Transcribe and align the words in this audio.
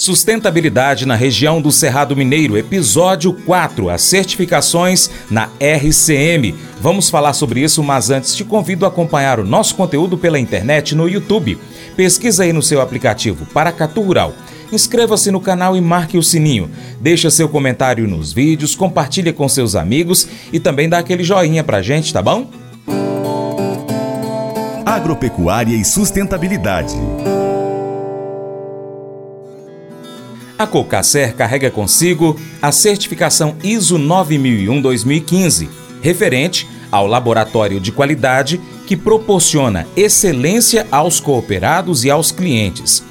Sustentabilidade 0.00 1.04
na 1.04 1.14
região 1.14 1.60
do 1.60 1.70
Cerrado 1.70 2.16
Mineiro, 2.16 2.56
episódio 2.56 3.34
4, 3.34 3.90
as 3.90 4.00
certificações 4.00 5.10
na 5.30 5.50
RCM. 5.60 6.54
Vamos 6.80 7.10
falar 7.10 7.34
sobre 7.34 7.60
isso, 7.60 7.82
mas 7.82 8.08
antes 8.08 8.34
te 8.34 8.42
convido 8.42 8.86
a 8.86 8.88
acompanhar 8.88 9.38
o 9.38 9.44
nosso 9.44 9.74
conteúdo 9.74 10.16
pela 10.16 10.38
internet 10.38 10.94
no 10.94 11.06
YouTube. 11.06 11.58
Pesquisa 11.96 12.44
aí 12.44 12.50
no 12.50 12.62
seu 12.62 12.80
aplicativo 12.80 13.44
Paracatu 13.52 14.00
Rural. 14.00 14.32
Inscreva-se 14.72 15.30
no 15.30 15.38
canal 15.38 15.76
e 15.76 15.82
marque 15.82 16.16
o 16.16 16.22
sininho. 16.22 16.70
Deixa 16.98 17.28
seu 17.28 17.46
comentário 17.46 18.08
nos 18.08 18.32
vídeos, 18.32 18.74
compartilhe 18.74 19.34
com 19.34 19.46
seus 19.50 19.76
amigos 19.76 20.26
e 20.50 20.58
também 20.58 20.88
dá 20.88 20.96
aquele 20.96 21.22
joinha 21.22 21.62
pra 21.62 21.82
gente, 21.82 22.10
tá 22.10 22.22
bom? 22.22 22.48
Agropecuária 24.86 25.76
e 25.76 25.84
sustentabilidade. 25.84 26.94
A 30.60 30.66
Cocacer 30.66 31.34
carrega 31.34 31.70
consigo 31.70 32.38
a 32.60 32.70
certificação 32.70 33.56
ISO 33.64 33.98
9001-2015, 33.98 35.70
referente 36.02 36.68
ao 36.92 37.06
laboratório 37.06 37.80
de 37.80 37.90
qualidade 37.90 38.60
que 38.86 38.94
proporciona 38.94 39.86
excelência 39.96 40.86
aos 40.90 41.18
cooperados 41.18 42.04
e 42.04 42.10
aos 42.10 42.30
clientes. 42.30 43.02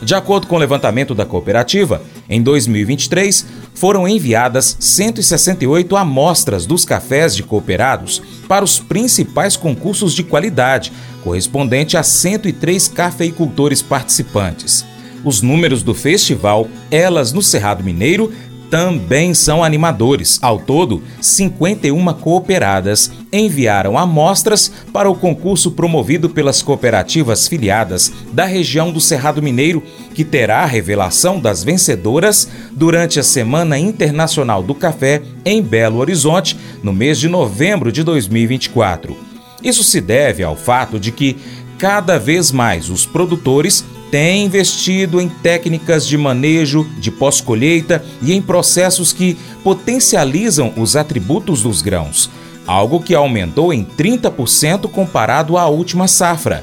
De 0.00 0.14
acordo 0.14 0.46
com 0.46 0.56
o 0.56 0.58
levantamento 0.58 1.14
da 1.14 1.26
cooperativa, 1.26 2.02
em 2.26 2.42
2023 2.42 3.44
foram 3.74 4.08
enviadas 4.08 4.74
168 4.80 5.94
amostras 5.96 6.64
dos 6.64 6.86
cafés 6.86 7.36
de 7.36 7.42
cooperados 7.42 8.22
para 8.48 8.64
os 8.64 8.78
principais 8.78 9.58
concursos 9.58 10.14
de 10.14 10.22
qualidade, 10.22 10.90
correspondente 11.22 11.98
a 11.98 12.02
103 12.02 12.88
cafeicultores 12.88 13.82
participantes. 13.82 14.93
Os 15.24 15.40
números 15.40 15.82
do 15.82 15.94
festival 15.94 16.68
Elas 16.90 17.32
no 17.32 17.42
Cerrado 17.42 17.82
Mineiro 17.82 18.30
também 18.74 19.34
são 19.34 19.62
animadores. 19.62 20.38
Ao 20.42 20.58
todo, 20.58 21.00
51 21.20 22.12
cooperadas 22.14 23.10
enviaram 23.32 23.96
amostras 23.96 24.70
para 24.92 25.08
o 25.08 25.14
concurso 25.14 25.70
promovido 25.70 26.28
pelas 26.28 26.60
cooperativas 26.60 27.46
filiadas 27.46 28.12
da 28.32 28.44
região 28.44 28.90
do 28.90 29.00
Cerrado 29.00 29.40
Mineiro, 29.40 29.80
que 30.12 30.24
terá 30.24 30.62
a 30.62 30.66
revelação 30.66 31.38
das 31.38 31.62
vencedoras 31.62 32.48
durante 32.72 33.20
a 33.20 33.22
Semana 33.22 33.78
Internacional 33.78 34.60
do 34.60 34.74
Café 34.74 35.22
em 35.44 35.62
Belo 35.62 35.98
Horizonte, 35.98 36.58
no 36.82 36.92
mês 36.92 37.20
de 37.20 37.28
novembro 37.28 37.92
de 37.92 38.02
2024. 38.02 39.16
Isso 39.62 39.84
se 39.84 40.00
deve 40.00 40.42
ao 40.42 40.56
fato 40.56 40.98
de 40.98 41.12
que 41.12 41.36
cada 41.78 42.18
vez 42.18 42.50
mais 42.50 42.90
os 42.90 43.06
produtores 43.06 43.84
tem 44.14 44.44
investido 44.44 45.20
em 45.20 45.28
técnicas 45.28 46.06
de 46.06 46.16
manejo, 46.16 46.88
de 47.00 47.10
pós-colheita 47.10 48.00
e 48.22 48.32
em 48.32 48.40
processos 48.40 49.12
que 49.12 49.36
potencializam 49.64 50.72
os 50.76 50.94
atributos 50.94 51.64
dos 51.64 51.82
grãos, 51.82 52.30
algo 52.64 53.00
que 53.00 53.12
aumentou 53.12 53.72
em 53.72 53.84
30% 53.84 54.88
comparado 54.88 55.58
à 55.58 55.66
última 55.66 56.06
safra. 56.06 56.62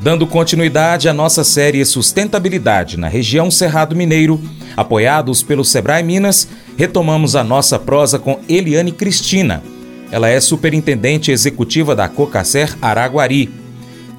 Dando 0.00 0.26
continuidade 0.26 1.06
à 1.06 1.12
nossa 1.12 1.44
série 1.44 1.84
Sustentabilidade 1.84 2.96
na 2.96 3.08
região 3.08 3.50
Cerrado 3.50 3.94
Mineiro, 3.94 4.40
apoiados 4.74 5.42
pelo 5.42 5.66
Sebrae 5.66 6.02
Minas, 6.02 6.48
retomamos 6.78 7.36
a 7.36 7.44
nossa 7.44 7.78
prosa 7.78 8.18
com 8.18 8.40
Eliane 8.48 8.90
Cristina. 8.90 9.62
Ela 10.10 10.30
é 10.30 10.40
superintendente 10.40 11.30
executiva 11.30 11.94
da 11.94 12.08
Cocacer 12.08 12.74
Araguari 12.80 13.65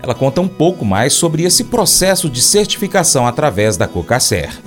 ela 0.02 0.14
conta 0.14 0.42
um 0.42 0.48
pouco 0.48 0.86
mais 0.86 1.14
sobre 1.14 1.44
esse 1.44 1.66
processo 1.66 2.30
de 2.30 2.42
certificação 2.42 3.28
através 3.28 3.78
da 3.78 3.88
Cocacer. 3.88 4.67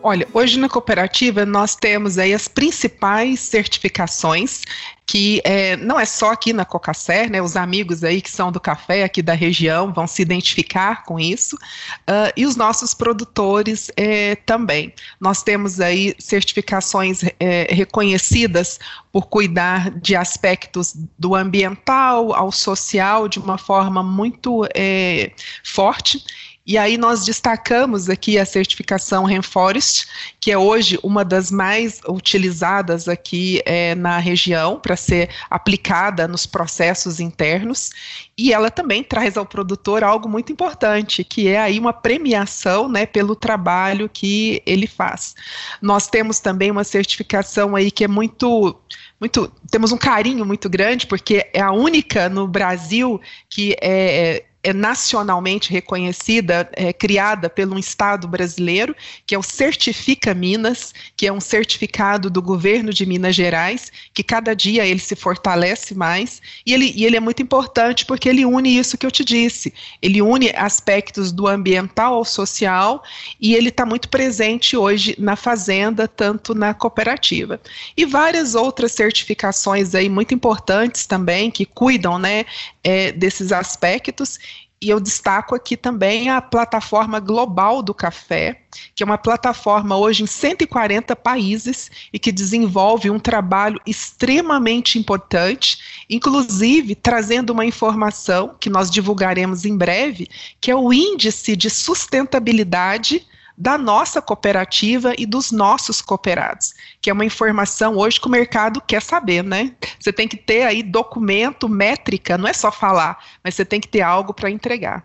Olha, 0.00 0.28
hoje 0.32 0.58
na 0.60 0.68
cooperativa 0.68 1.44
nós 1.44 1.74
temos 1.74 2.18
aí 2.18 2.32
as 2.32 2.46
principais 2.46 3.40
certificações 3.40 4.62
que 5.08 5.40
é, 5.42 5.74
não 5.76 5.98
é 5.98 6.04
só 6.04 6.32
aqui 6.32 6.52
na 6.52 6.66
Cocacer, 6.66 7.30
né, 7.30 7.40
os 7.40 7.56
amigos 7.56 8.04
aí 8.04 8.20
que 8.20 8.30
são 8.30 8.52
do 8.52 8.60
café 8.60 9.04
aqui 9.04 9.22
da 9.22 9.32
região 9.32 9.90
vão 9.90 10.06
se 10.06 10.20
identificar 10.20 11.02
com 11.04 11.18
isso, 11.18 11.56
uh, 11.56 12.30
e 12.36 12.44
os 12.44 12.56
nossos 12.56 12.92
produtores 12.92 13.90
é, 13.96 14.36
também. 14.36 14.92
Nós 15.18 15.42
temos 15.42 15.80
aí 15.80 16.14
certificações 16.18 17.22
é, 17.40 17.68
reconhecidas 17.70 18.78
por 19.10 19.28
cuidar 19.28 19.90
de 19.98 20.14
aspectos 20.14 20.94
do 21.18 21.34
ambiental 21.34 22.34
ao 22.34 22.52
social 22.52 23.28
de 23.28 23.38
uma 23.38 23.56
forma 23.56 24.02
muito 24.02 24.68
é, 24.74 25.32
forte, 25.64 26.22
e 26.68 26.76
aí 26.76 26.98
nós 26.98 27.24
destacamos 27.24 28.10
aqui 28.10 28.38
a 28.38 28.44
certificação 28.44 29.24
Rainforest, 29.24 30.06
que 30.38 30.52
é 30.52 30.58
hoje 30.58 30.98
uma 31.02 31.24
das 31.24 31.50
mais 31.50 32.02
utilizadas 32.06 33.08
aqui 33.08 33.62
é, 33.64 33.94
na 33.94 34.18
região 34.18 34.78
para 34.78 34.94
ser 34.94 35.30
aplicada 35.48 36.28
nos 36.28 36.44
processos 36.44 37.20
internos. 37.20 37.88
E 38.36 38.52
ela 38.52 38.70
também 38.70 39.02
traz 39.02 39.38
ao 39.38 39.46
produtor 39.46 40.04
algo 40.04 40.28
muito 40.28 40.52
importante, 40.52 41.24
que 41.24 41.48
é 41.48 41.58
aí 41.58 41.78
uma 41.78 41.94
premiação 41.94 42.86
né, 42.86 43.06
pelo 43.06 43.34
trabalho 43.34 44.06
que 44.06 44.62
ele 44.66 44.86
faz. 44.86 45.34
Nós 45.80 46.06
temos 46.06 46.38
também 46.38 46.70
uma 46.70 46.84
certificação 46.84 47.74
aí 47.74 47.90
que 47.90 48.04
é 48.04 48.08
muito 48.08 48.78
muito, 49.20 49.50
temos 49.68 49.90
um 49.90 49.96
carinho 49.96 50.44
muito 50.44 50.70
grande, 50.70 51.04
porque 51.06 51.50
é 51.52 51.60
a 51.60 51.72
única 51.72 52.28
no 52.28 52.46
Brasil 52.46 53.20
que 53.50 53.74
é, 53.82 54.44
é 54.62 54.72
nacionalmente 54.72 55.70
reconhecida, 55.70 56.68
é, 56.72 56.92
criada 56.92 57.48
pelo 57.48 57.78
Estado 57.78 58.26
brasileiro, 58.26 58.94
que 59.26 59.34
é 59.34 59.38
o 59.38 59.42
Certifica 59.42 60.34
Minas, 60.34 60.92
que 61.16 61.26
é 61.26 61.32
um 61.32 61.40
certificado 61.40 62.28
do 62.28 62.42
governo 62.42 62.92
de 62.92 63.06
Minas 63.06 63.36
Gerais, 63.36 63.92
que 64.12 64.22
cada 64.22 64.54
dia 64.54 64.84
ele 64.84 64.98
se 64.98 65.14
fortalece 65.14 65.94
mais, 65.94 66.42
e 66.66 66.74
ele, 66.74 66.92
e 66.96 67.04
ele 67.04 67.16
é 67.16 67.20
muito 67.20 67.40
importante 67.40 68.04
porque 68.04 68.28
ele 68.28 68.44
une 68.44 68.76
isso 68.76 68.98
que 68.98 69.06
eu 69.06 69.10
te 69.10 69.24
disse, 69.24 69.72
ele 70.02 70.20
une 70.20 70.50
aspectos 70.56 71.30
do 71.30 71.46
ambiental 71.46 72.14
ao 72.14 72.24
social, 72.24 73.02
e 73.40 73.54
ele 73.54 73.68
está 73.68 73.86
muito 73.86 74.08
presente 74.08 74.76
hoje 74.76 75.14
na 75.18 75.36
fazenda, 75.36 76.08
tanto 76.08 76.54
na 76.54 76.74
cooperativa. 76.74 77.60
E 77.96 78.04
várias 78.04 78.54
outras 78.54 78.92
certificações 78.92 79.94
aí 79.94 80.08
muito 80.08 80.34
importantes 80.34 81.06
também, 81.06 81.50
que 81.50 81.64
cuidam 81.64 82.18
né, 82.18 82.44
é, 82.82 83.12
desses 83.12 83.52
aspectos, 83.52 84.38
e 84.80 84.88
eu 84.88 85.00
destaco 85.00 85.54
aqui 85.54 85.76
também 85.76 86.30
a 86.30 86.40
plataforma 86.40 87.18
global 87.18 87.82
do 87.82 87.92
café, 87.92 88.62
que 88.94 89.02
é 89.02 89.06
uma 89.06 89.18
plataforma 89.18 89.96
hoje 89.96 90.22
em 90.22 90.26
140 90.26 91.16
países 91.16 91.90
e 92.12 92.18
que 92.18 92.30
desenvolve 92.30 93.10
um 93.10 93.18
trabalho 93.18 93.80
extremamente 93.84 94.98
importante, 94.98 96.04
inclusive 96.08 96.94
trazendo 96.94 97.50
uma 97.50 97.66
informação 97.66 98.54
que 98.60 98.70
nós 98.70 98.90
divulgaremos 98.90 99.64
em 99.64 99.76
breve, 99.76 100.28
que 100.60 100.70
é 100.70 100.76
o 100.76 100.92
índice 100.92 101.56
de 101.56 101.68
sustentabilidade 101.68 103.26
da 103.58 103.76
nossa 103.76 104.22
cooperativa 104.22 105.14
e 105.18 105.26
dos 105.26 105.50
nossos 105.50 106.00
cooperados, 106.00 106.74
que 107.02 107.10
é 107.10 107.12
uma 107.12 107.24
informação 107.24 107.96
hoje 107.96 108.20
que 108.20 108.28
o 108.28 108.30
mercado 108.30 108.80
quer 108.80 109.02
saber, 109.02 109.42
né? 109.42 109.74
Você 109.98 110.12
tem 110.12 110.28
que 110.28 110.36
ter 110.36 110.62
aí 110.62 110.80
documento, 110.80 111.68
métrica, 111.68 112.38
não 112.38 112.48
é 112.48 112.52
só 112.52 112.70
falar, 112.70 113.18
mas 113.42 113.56
você 113.56 113.64
tem 113.64 113.80
que 113.80 113.88
ter 113.88 114.00
algo 114.00 114.32
para 114.32 114.48
entregar. 114.48 115.04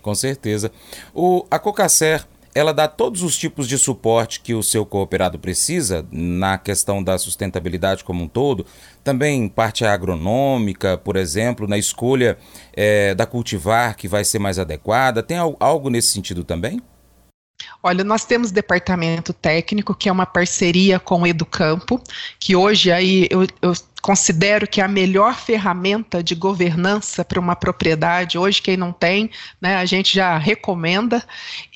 Com 0.00 0.14
certeza. 0.14 0.72
O, 1.12 1.44
a 1.50 1.58
Cocacer, 1.58 2.26
ela 2.54 2.72
dá 2.72 2.88
todos 2.88 3.22
os 3.22 3.36
tipos 3.36 3.68
de 3.68 3.76
suporte 3.76 4.40
que 4.40 4.54
o 4.54 4.62
seu 4.62 4.86
cooperado 4.86 5.38
precisa 5.38 6.06
na 6.10 6.56
questão 6.56 7.04
da 7.04 7.18
sustentabilidade 7.18 8.02
como 8.02 8.24
um 8.24 8.28
todo, 8.28 8.64
também 9.04 9.46
parte 9.46 9.84
agronômica, 9.84 10.96
por 10.96 11.16
exemplo, 11.16 11.68
na 11.68 11.76
escolha 11.76 12.38
é, 12.72 13.14
da 13.14 13.26
cultivar 13.26 13.94
que 13.94 14.08
vai 14.08 14.24
ser 14.24 14.38
mais 14.38 14.58
adequada. 14.58 15.22
Tem 15.22 15.36
algo 15.36 15.90
nesse 15.90 16.08
sentido 16.08 16.42
também? 16.42 16.80
Olha, 17.82 18.04
nós 18.04 18.24
temos 18.24 18.50
departamento 18.50 19.32
técnico, 19.32 19.94
que 19.94 20.08
é 20.08 20.12
uma 20.12 20.26
parceria 20.26 20.98
com 20.98 21.22
o 21.22 21.26
Educampo, 21.26 22.02
que 22.38 22.54
hoje 22.54 22.90
aí 22.90 23.26
eu, 23.30 23.46
eu 23.62 23.72
considero 24.02 24.66
que 24.66 24.80
é 24.80 24.84
a 24.84 24.88
melhor 24.88 25.34
ferramenta 25.34 26.22
de 26.22 26.34
governança 26.34 27.24
para 27.24 27.40
uma 27.40 27.56
propriedade. 27.56 28.38
Hoje, 28.38 28.62
quem 28.62 28.76
não 28.76 28.92
tem, 28.92 29.30
né, 29.60 29.76
a 29.76 29.84
gente 29.84 30.14
já 30.14 30.38
recomenda. 30.38 31.22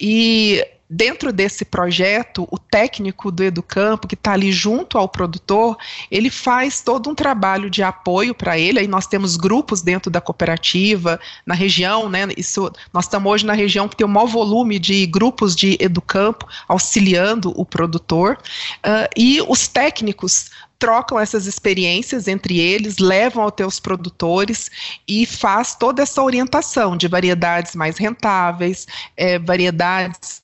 E 0.00 0.64
dentro 0.93 1.33
desse 1.33 1.65
projeto, 1.65 2.47
o 2.50 2.59
técnico 2.59 3.33
do 3.33 3.43
Educampo, 3.43 4.06
que 4.06 4.15
está 4.15 4.33
ali 4.33 4.53
junto 4.53 4.99
ao 4.99 5.09
produtor, 5.09 5.79
ele 6.11 6.29
faz 6.29 6.83
todo 6.83 7.09
um 7.09 7.15
trabalho 7.15 7.71
de 7.71 7.83
apoio 7.83 8.35
para 8.35 8.59
ele. 8.59 8.79
Aí 8.79 8.87
nós 8.87 9.06
temos 9.06 9.39
grupos 9.39 9.81
dentro 9.81 10.11
da 10.11 10.21
cooperativa, 10.21 11.19
na 11.47 11.55
região, 11.55 12.11
né? 12.11 12.29
Isso, 12.37 12.71
nós 12.93 13.06
estamos 13.06 13.33
hoje 13.33 13.47
na 13.47 13.55
região 13.55 13.89
que 13.89 13.97
tem 13.97 14.06
o 14.06 14.09
maior 14.09 14.27
volume 14.27 14.79
de 14.79 15.06
grupos 15.06 15.56
de 15.56 15.79
Educampo 15.81 16.47
auxiliando 16.69 17.59
o 17.59 17.65
produtor. 17.65 18.39
Uh, 18.85 19.09
e 19.17 19.41
os 19.49 19.67
técnicos 19.67 20.50
trocam 20.79 21.19
essas 21.19 21.47
experiências 21.47 22.27
entre 22.29 22.59
eles, 22.59 22.99
levam 22.99 23.44
aos 23.44 23.53
teus 23.53 23.81
produtores 23.81 24.69
e 25.06 25.25
faz 25.25 25.75
toda 25.77 26.03
essa 26.03 26.21
orientação 26.21 26.97
de 26.97 27.06
variedades 27.06 27.77
mais 27.77 27.97
rentáveis, 27.97 28.87
é, 29.17 29.39
variedades 29.39 30.42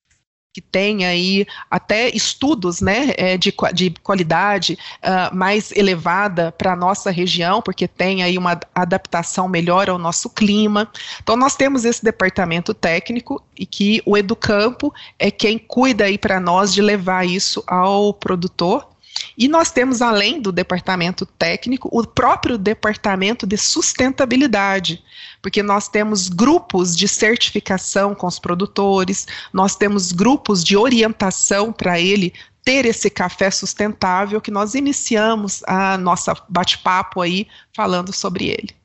que 0.58 0.60
tem 0.60 1.06
aí 1.06 1.46
até 1.70 2.08
estudos 2.08 2.80
né, 2.80 3.12
é, 3.16 3.36
de, 3.38 3.54
de 3.72 3.90
qualidade 4.02 4.76
uh, 5.04 5.34
mais 5.34 5.70
elevada 5.70 6.50
para 6.50 6.72
a 6.72 6.76
nossa 6.76 7.12
região, 7.12 7.62
porque 7.62 7.86
tem 7.86 8.24
aí 8.24 8.36
uma 8.36 8.58
adaptação 8.74 9.46
melhor 9.46 9.88
ao 9.88 9.98
nosso 9.98 10.28
clima. 10.28 10.90
Então, 11.22 11.36
nós 11.36 11.54
temos 11.54 11.84
esse 11.84 12.02
departamento 12.02 12.74
técnico 12.74 13.40
e 13.56 13.64
que 13.64 14.02
o 14.04 14.16
Educampo 14.16 14.92
é 15.16 15.30
quem 15.30 15.58
cuida 15.58 16.06
aí 16.06 16.18
para 16.18 16.40
nós 16.40 16.74
de 16.74 16.82
levar 16.82 17.24
isso 17.24 17.62
ao 17.64 18.12
produtor 18.12 18.88
e 19.36 19.48
nós 19.48 19.70
temos, 19.70 20.02
além 20.02 20.40
do 20.40 20.50
departamento 20.50 21.24
técnico, 21.24 21.88
o 21.92 22.06
próprio 22.06 22.58
departamento 22.58 23.46
de 23.46 23.56
sustentabilidade, 23.56 25.02
porque 25.42 25.62
nós 25.62 25.88
temos 25.88 26.28
grupos 26.28 26.96
de 26.96 27.06
certificação 27.08 28.14
com 28.14 28.26
os 28.26 28.38
produtores, 28.38 29.26
nós 29.52 29.76
temos 29.76 30.12
grupos 30.12 30.64
de 30.64 30.76
orientação 30.76 31.72
para 31.72 32.00
ele 32.00 32.32
ter 32.64 32.84
esse 32.84 33.08
café 33.08 33.50
sustentável 33.50 34.40
que 34.40 34.50
nós 34.50 34.74
iniciamos 34.74 35.62
a 35.66 35.96
nossa 35.96 36.34
bate-papo 36.48 37.20
aí 37.20 37.46
falando 37.74 38.12
sobre 38.12 38.46
ele. 38.46 38.76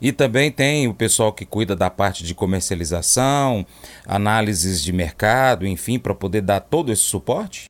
E 0.00 0.12
também 0.12 0.50
tem 0.50 0.88
o 0.88 0.94
pessoal 0.94 1.32
que 1.32 1.44
cuida 1.44 1.74
da 1.74 1.90
parte 1.90 2.24
de 2.24 2.34
comercialização, 2.34 3.66
análises 4.06 4.82
de 4.82 4.92
mercado, 4.92 5.66
enfim, 5.66 5.98
para 5.98 6.14
poder 6.14 6.42
dar 6.42 6.60
todo 6.60 6.92
esse 6.92 7.02
suporte? 7.02 7.66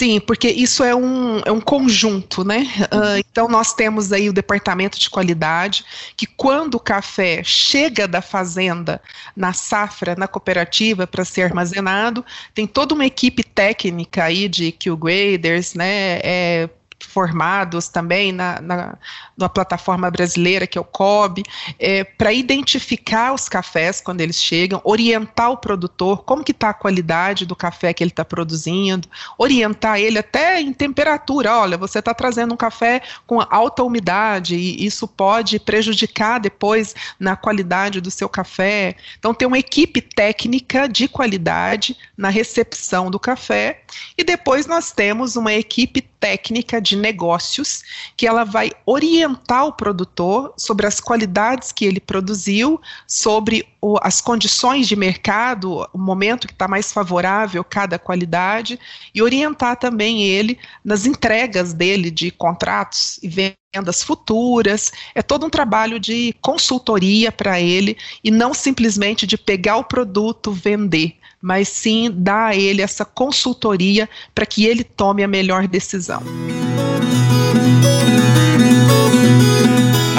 Sim, 0.00 0.18
porque 0.18 0.48
isso 0.48 0.82
é 0.82 0.96
um, 0.96 1.40
é 1.44 1.52
um 1.52 1.60
conjunto, 1.60 2.42
né? 2.42 2.66
Uh, 2.90 3.18
então, 3.18 3.46
nós 3.48 3.74
temos 3.74 4.14
aí 4.14 4.30
o 4.30 4.32
departamento 4.32 4.98
de 4.98 5.10
qualidade, 5.10 5.84
que 6.16 6.24
quando 6.24 6.76
o 6.76 6.80
café 6.80 7.42
chega 7.44 8.08
da 8.08 8.22
fazenda 8.22 8.98
na 9.36 9.52
safra, 9.52 10.16
na 10.16 10.26
cooperativa, 10.26 11.06
para 11.06 11.22
ser 11.22 11.42
armazenado, 11.42 12.24
tem 12.54 12.66
toda 12.66 12.94
uma 12.94 13.04
equipe 13.04 13.44
técnica 13.44 14.24
aí 14.24 14.48
de 14.48 14.72
Q-graders, 14.72 15.74
né? 15.74 16.18
É, 16.22 16.70
formados 17.06 17.88
também 17.88 18.32
na, 18.32 18.58
na, 18.58 18.98
na, 19.40 19.48
plataforma 19.48 20.10
brasileira, 20.10 20.66
que 20.66 20.78
é 20.78 20.80
o 20.80 20.84
COB, 20.84 21.42
é, 21.78 22.04
para 22.04 22.32
identificar 22.32 23.32
os 23.32 23.48
cafés 23.48 24.00
quando 24.00 24.20
eles 24.20 24.42
chegam, 24.42 24.80
orientar 24.84 25.50
o 25.50 25.56
produtor, 25.56 26.22
como 26.24 26.44
que 26.44 26.52
está 26.52 26.70
a 26.70 26.74
qualidade 26.74 27.44
do 27.44 27.56
café 27.56 27.92
que 27.92 28.02
ele 28.02 28.10
está 28.10 28.24
produzindo, 28.24 29.08
orientar 29.36 29.98
ele 29.98 30.18
até 30.18 30.60
em 30.60 30.72
temperatura, 30.72 31.56
olha, 31.56 31.76
você 31.76 31.98
está 31.98 32.14
trazendo 32.14 32.54
um 32.54 32.56
café 32.56 33.02
com 33.26 33.40
alta 33.40 33.82
umidade 33.82 34.56
e 34.56 34.84
isso 34.84 35.08
pode 35.08 35.58
prejudicar 35.58 36.38
depois 36.38 36.94
na 37.18 37.36
qualidade 37.36 38.00
do 38.00 38.10
seu 38.10 38.28
café. 38.28 38.96
Então 39.18 39.34
tem 39.34 39.48
uma 39.48 39.58
equipe 39.58 40.00
técnica 40.00 40.88
de 40.88 41.08
qualidade 41.08 41.96
na 42.16 42.28
recepção 42.28 43.10
do 43.10 43.18
café 43.18 43.82
e 44.16 44.24
depois 44.24 44.66
nós 44.66 44.92
temos 44.92 45.36
uma 45.36 45.52
equipe 45.52 46.00
técnica 46.00 46.80
de 46.80 46.96
negócios 46.96 47.82
que 48.16 48.26
ela 48.26 48.44
vai 48.44 48.70
orientar 48.84 49.29
o 49.34 49.72
produtor 49.72 50.52
sobre 50.56 50.86
as 50.86 51.00
qualidades 51.00 51.72
que 51.72 51.84
ele 51.84 52.00
produziu, 52.00 52.80
sobre 53.06 53.66
o, 53.80 53.96
as 54.02 54.20
condições 54.20 54.88
de 54.88 54.96
mercado, 54.96 55.86
o 55.92 55.98
momento 55.98 56.46
que 56.46 56.52
está 56.52 56.68
mais 56.68 56.92
favorável 56.92 57.64
cada 57.64 57.98
qualidade 57.98 58.78
e 59.14 59.22
orientar 59.22 59.76
também 59.76 60.22
ele 60.22 60.58
nas 60.84 61.06
entregas 61.06 61.72
dele 61.72 62.10
de 62.10 62.30
contratos 62.30 63.18
e 63.22 63.54
vendas 63.74 64.02
futuras. 64.02 64.90
É 65.14 65.22
todo 65.22 65.46
um 65.46 65.50
trabalho 65.50 65.98
de 65.98 66.34
consultoria 66.40 67.30
para 67.30 67.60
ele 67.60 67.96
e 68.22 68.30
não 68.30 68.54
simplesmente 68.54 69.26
de 69.26 69.36
pegar 69.38 69.76
o 69.76 69.84
produto, 69.84 70.52
vender 70.52 71.16
mas 71.42 71.68
sim 71.68 72.10
dar 72.12 72.48
a 72.48 72.56
ele 72.56 72.82
essa 72.82 73.04
consultoria 73.04 74.08
para 74.34 74.44
que 74.44 74.66
ele 74.66 74.84
tome 74.84 75.24
a 75.24 75.28
melhor 75.28 75.66
decisão. 75.66 76.22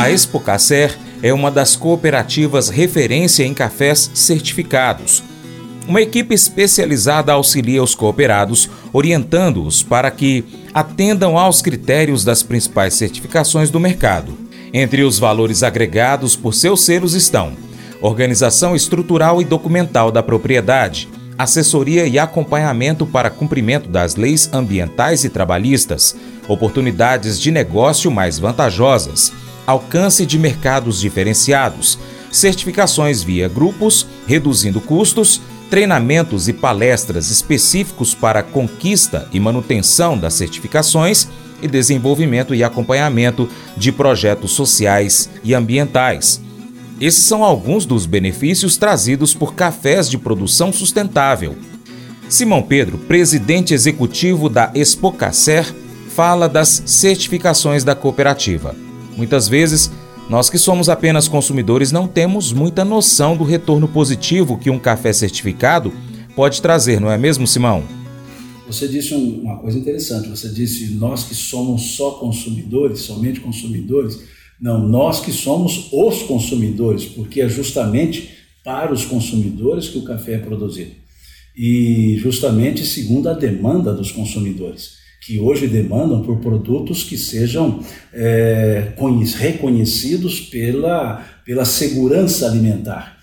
A 0.02 0.10
Expocacer 0.10 0.98
é 1.22 1.32
uma 1.32 1.52
das 1.52 1.76
cooperativas 1.76 2.70
referência 2.70 3.44
em 3.44 3.54
cafés 3.54 4.10
certificados. 4.16 5.24
Uma 5.88 6.02
equipe 6.02 6.34
especializada 6.34 7.32
auxilia 7.32 7.84
os 7.84 7.94
cooperados, 7.94 8.68
orientando-os 8.92 9.84
para 9.84 10.10
que 10.10 10.44
atendam 10.74 11.38
aos 11.38 11.62
critérios 11.62 12.24
das 12.24 12.42
principais 12.42 12.96
certificações 12.96 13.70
do 13.70 13.80
mercado. 13.80 14.36
Entre 14.74 15.04
os 15.04 15.20
valores 15.20 15.62
agregados 15.62 16.36
por 16.36 16.56
seus 16.56 16.84
selos 16.84 17.14
estão 17.14 17.54
organização 18.02 18.76
estrutural 18.76 19.40
e 19.40 19.46
documental 19.46 20.12
da 20.12 20.24
propriedade, 20.24 21.08
assessoria 21.38 22.08
e 22.08 22.18
acompanhamento 22.18 23.06
para 23.06 23.30
cumprimento 23.30 23.88
das 23.88 24.16
leis 24.16 24.50
ambientais 24.52 25.24
e 25.24 25.30
trabalhistas, 25.30 26.16
oportunidades 26.48 27.40
de 27.40 27.52
negócio 27.52 28.10
mais 28.10 28.40
vantajosas, 28.40 29.32
alcance 29.66 30.26
de 30.26 30.38
mercados 30.38 31.00
diferenciados, 31.00 31.98
certificações 32.32 33.24
via 33.24 33.48
grupos, 33.48 34.06
reduzindo 34.28 34.80
custos, 34.82 35.42
treinamentos 35.70 36.48
e 36.48 36.54
palestras 36.54 37.30
específicos 37.30 38.14
para 38.14 38.44
conquista 38.44 39.28
e 39.32 39.40
manutenção 39.40 40.18
das 40.18 40.34
certificações 40.34 41.28
e 41.62 41.68
desenvolvimento 41.68 42.54
e 42.56 42.64
acompanhamento 42.64 43.48
de 43.78 43.92
projetos 43.92 44.52
sociais 44.52 45.30
e 45.44 45.54
ambientais 45.54 46.42
esses 47.02 47.24
são 47.24 47.44
alguns 47.44 47.84
dos 47.84 48.06
benefícios 48.06 48.78
trazidos 48.78 49.34
por 49.34 49.56
cafés 49.56 50.08
de 50.08 50.20
produção 50.20 50.72
sustentável. 50.72 51.56
Simão 52.30 52.62
Pedro, 52.62 53.00
presidente 53.00 53.74
executivo 53.74 54.48
da 54.48 54.72
Expocacer, 54.76 55.66
fala 56.16 56.48
das 56.48 56.84
certificações 56.86 57.84
da 57.84 57.96
cooperativa. 57.96 58.76
Muitas 59.16 59.48
vezes, 59.48 59.92
nós 60.30 60.50
que 60.50 60.58
somos 60.58 60.90
apenas 60.90 61.28
consumidores 61.28 61.92
não 61.92 62.08
temos 62.08 62.54
muita 62.54 62.86
noção 62.86 63.36
do 63.36 63.44
retorno 63.44 63.88
positivo 63.88 64.58
que 64.58 64.70
um 64.70 64.80
café 64.80 65.12
certificado 65.12 65.94
pode 66.36 66.62
trazer, 66.62 67.02
não 67.02 67.12
é 67.12 67.18
mesmo, 67.18 67.46
Simão? 67.46 67.84
Você 68.72 68.88
disse 68.88 69.14
uma 69.14 69.58
coisa 69.58 69.78
interessante. 69.78 70.30
Você 70.30 70.48
disse 70.48 70.94
nós 70.94 71.26
que 71.26 71.36
somos 71.36 71.96
só 71.96 72.12
consumidores, 72.12 73.02
somente 73.02 73.42
consumidores. 73.42 74.22
Não, 74.62 74.88
nós 74.88 75.20
que 75.20 75.32
somos 75.32 75.90
os 75.92 76.24
consumidores, 76.24 77.04
porque 77.04 77.42
é 77.42 77.50
justamente 77.50 78.30
para 78.64 78.94
os 78.94 79.04
consumidores 79.04 79.90
que 79.90 79.98
o 79.98 80.04
café 80.04 80.36
é 80.36 80.38
produzido. 80.38 80.92
E 81.58 82.18
justamente 82.20 82.86
segundo 82.86 83.28
a 83.28 83.34
demanda 83.34 83.94
dos 83.94 84.12
consumidores, 84.12 85.01
que 85.22 85.40
hoje 85.40 85.68
demandam 85.68 86.24
por 86.24 86.40
produtos 86.40 87.04
que 87.04 87.18
sejam 87.18 87.84
é, 88.12 88.94
reconhecidos 89.38 90.40
pela, 90.40 91.24
pela 91.46 91.64
segurança 91.64 92.48
alimentar. 92.48 93.18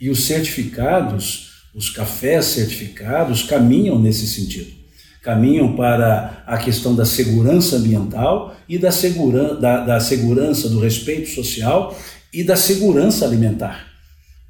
E 0.00 0.08
os 0.08 0.24
certificados, 0.24 1.50
os 1.74 1.90
cafés 1.90 2.46
certificados, 2.46 3.42
caminham 3.42 3.98
nesse 3.98 4.26
sentido 4.26 4.82
caminham 5.22 5.76
para 5.76 6.42
a 6.46 6.58
questão 6.58 6.94
da 6.94 7.04
segurança 7.04 7.76
ambiental 7.76 8.56
e 8.68 8.76
da, 8.76 8.90
segura, 8.90 9.54
da, 9.54 9.84
da 9.84 10.00
segurança 10.00 10.68
do 10.68 10.80
respeito 10.80 11.30
social 11.30 11.96
e 12.32 12.42
da 12.42 12.56
segurança 12.56 13.24
alimentar. 13.24 13.86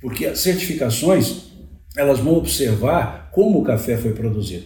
Porque 0.00 0.25
as 0.26 0.40
certificações 0.40 1.52
elas 1.94 2.18
vão 2.18 2.35
observar 2.35 3.30
como 3.32 3.61
o 3.61 3.62
café 3.62 3.99
foi 3.99 4.12
produzido. 4.12 4.64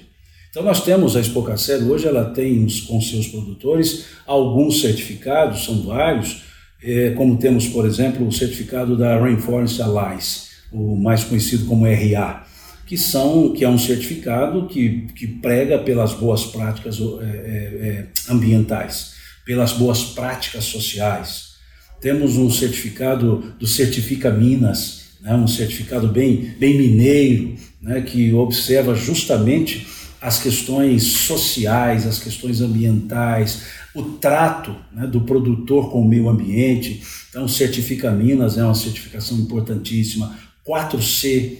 Então 0.56 0.64
nós 0.64 0.82
temos 0.82 1.14
a 1.14 1.20
Expocacer 1.20 1.82
hoje, 1.82 2.08
ela 2.08 2.30
tem 2.30 2.66
com 2.88 2.98
seus 2.98 3.28
produtores 3.28 4.06
alguns 4.26 4.80
certificados, 4.80 5.66
são 5.66 5.82
vários, 5.82 6.44
é, 6.82 7.10
como 7.10 7.36
temos, 7.36 7.68
por 7.68 7.84
exemplo, 7.84 8.26
o 8.26 8.32
certificado 8.32 8.96
da 8.96 9.18
Rainforest 9.18 9.82
Alliance, 9.82 10.46
o 10.72 10.96
mais 10.96 11.22
conhecido 11.24 11.66
como 11.66 11.84
RA 11.84 12.46
que 12.86 12.96
são 12.96 13.52
que 13.52 13.64
é 13.64 13.68
um 13.68 13.76
certificado 13.76 14.66
que, 14.66 15.08
que 15.14 15.26
prega 15.26 15.78
pelas 15.78 16.14
boas 16.14 16.46
práticas 16.46 16.98
é, 17.00 17.24
é, 17.24 18.06
ambientais, 18.30 19.12
pelas 19.44 19.72
boas 19.72 20.04
práticas 20.04 20.64
sociais. 20.64 21.56
Temos 22.00 22.38
um 22.38 22.50
certificado 22.50 23.54
do 23.58 23.66
Certifica 23.66 24.30
Minas, 24.30 25.18
né, 25.20 25.34
um 25.34 25.48
certificado 25.48 26.08
bem, 26.08 26.54
bem 26.58 26.78
mineiro, 26.78 27.56
né, 27.82 28.00
que 28.00 28.32
observa 28.32 28.94
justamente 28.94 29.95
as 30.20 30.38
questões 30.38 31.02
sociais, 31.02 32.06
as 32.06 32.18
questões 32.18 32.60
ambientais, 32.60 33.62
o 33.94 34.02
trato 34.02 34.74
né, 34.92 35.06
do 35.06 35.22
produtor 35.22 35.90
com 35.90 36.00
o 36.00 36.08
meio 36.08 36.28
ambiente. 36.28 37.02
Então, 37.30 37.46
Certifica 37.48 38.10
Minas 38.10 38.58
é 38.58 38.64
uma 38.64 38.74
certificação 38.74 39.38
importantíssima. 39.38 40.36
4C, 40.66 41.58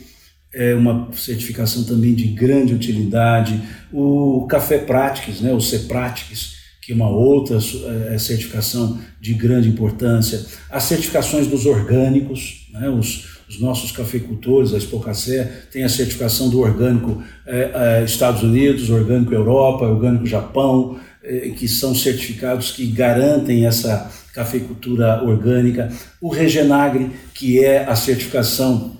é 0.52 0.74
uma 0.74 1.08
certificação 1.12 1.84
também 1.84 2.14
de 2.14 2.28
grande 2.28 2.74
utilidade. 2.74 3.62
O 3.92 4.46
Café 4.48 4.78
Pratics, 4.78 5.40
né, 5.40 5.52
o 5.52 5.60
CEPratics, 5.60 6.56
que 6.80 6.92
é 6.92 6.94
uma 6.94 7.08
outra 7.08 7.58
é, 8.10 8.18
certificação 8.18 8.98
de 9.20 9.34
grande 9.34 9.68
importância. 9.68 10.46
As 10.70 10.84
certificações 10.84 11.46
dos 11.46 11.66
orgânicos, 11.66 12.68
né, 12.72 12.88
os, 12.88 13.35
os 13.48 13.60
nossos 13.60 13.92
cafeicultores, 13.92 14.74
a 14.74 14.78
Expocacé, 14.78 15.66
tem 15.70 15.84
a 15.84 15.88
certificação 15.88 16.48
do 16.48 16.60
orgânico 16.60 17.22
é, 17.46 18.02
Estados 18.04 18.42
Unidos, 18.42 18.90
orgânico 18.90 19.32
Europa, 19.32 19.84
orgânico 19.84 20.26
Japão, 20.26 20.98
é, 21.22 21.50
que 21.50 21.68
são 21.68 21.94
certificados 21.94 22.72
que 22.72 22.86
garantem 22.86 23.66
essa 23.66 24.10
cafeicultura 24.34 25.22
orgânica. 25.22 25.90
O 26.20 26.28
Regenagre, 26.28 27.10
que 27.34 27.64
é 27.64 27.84
a 27.84 27.94
certificação 27.94 28.96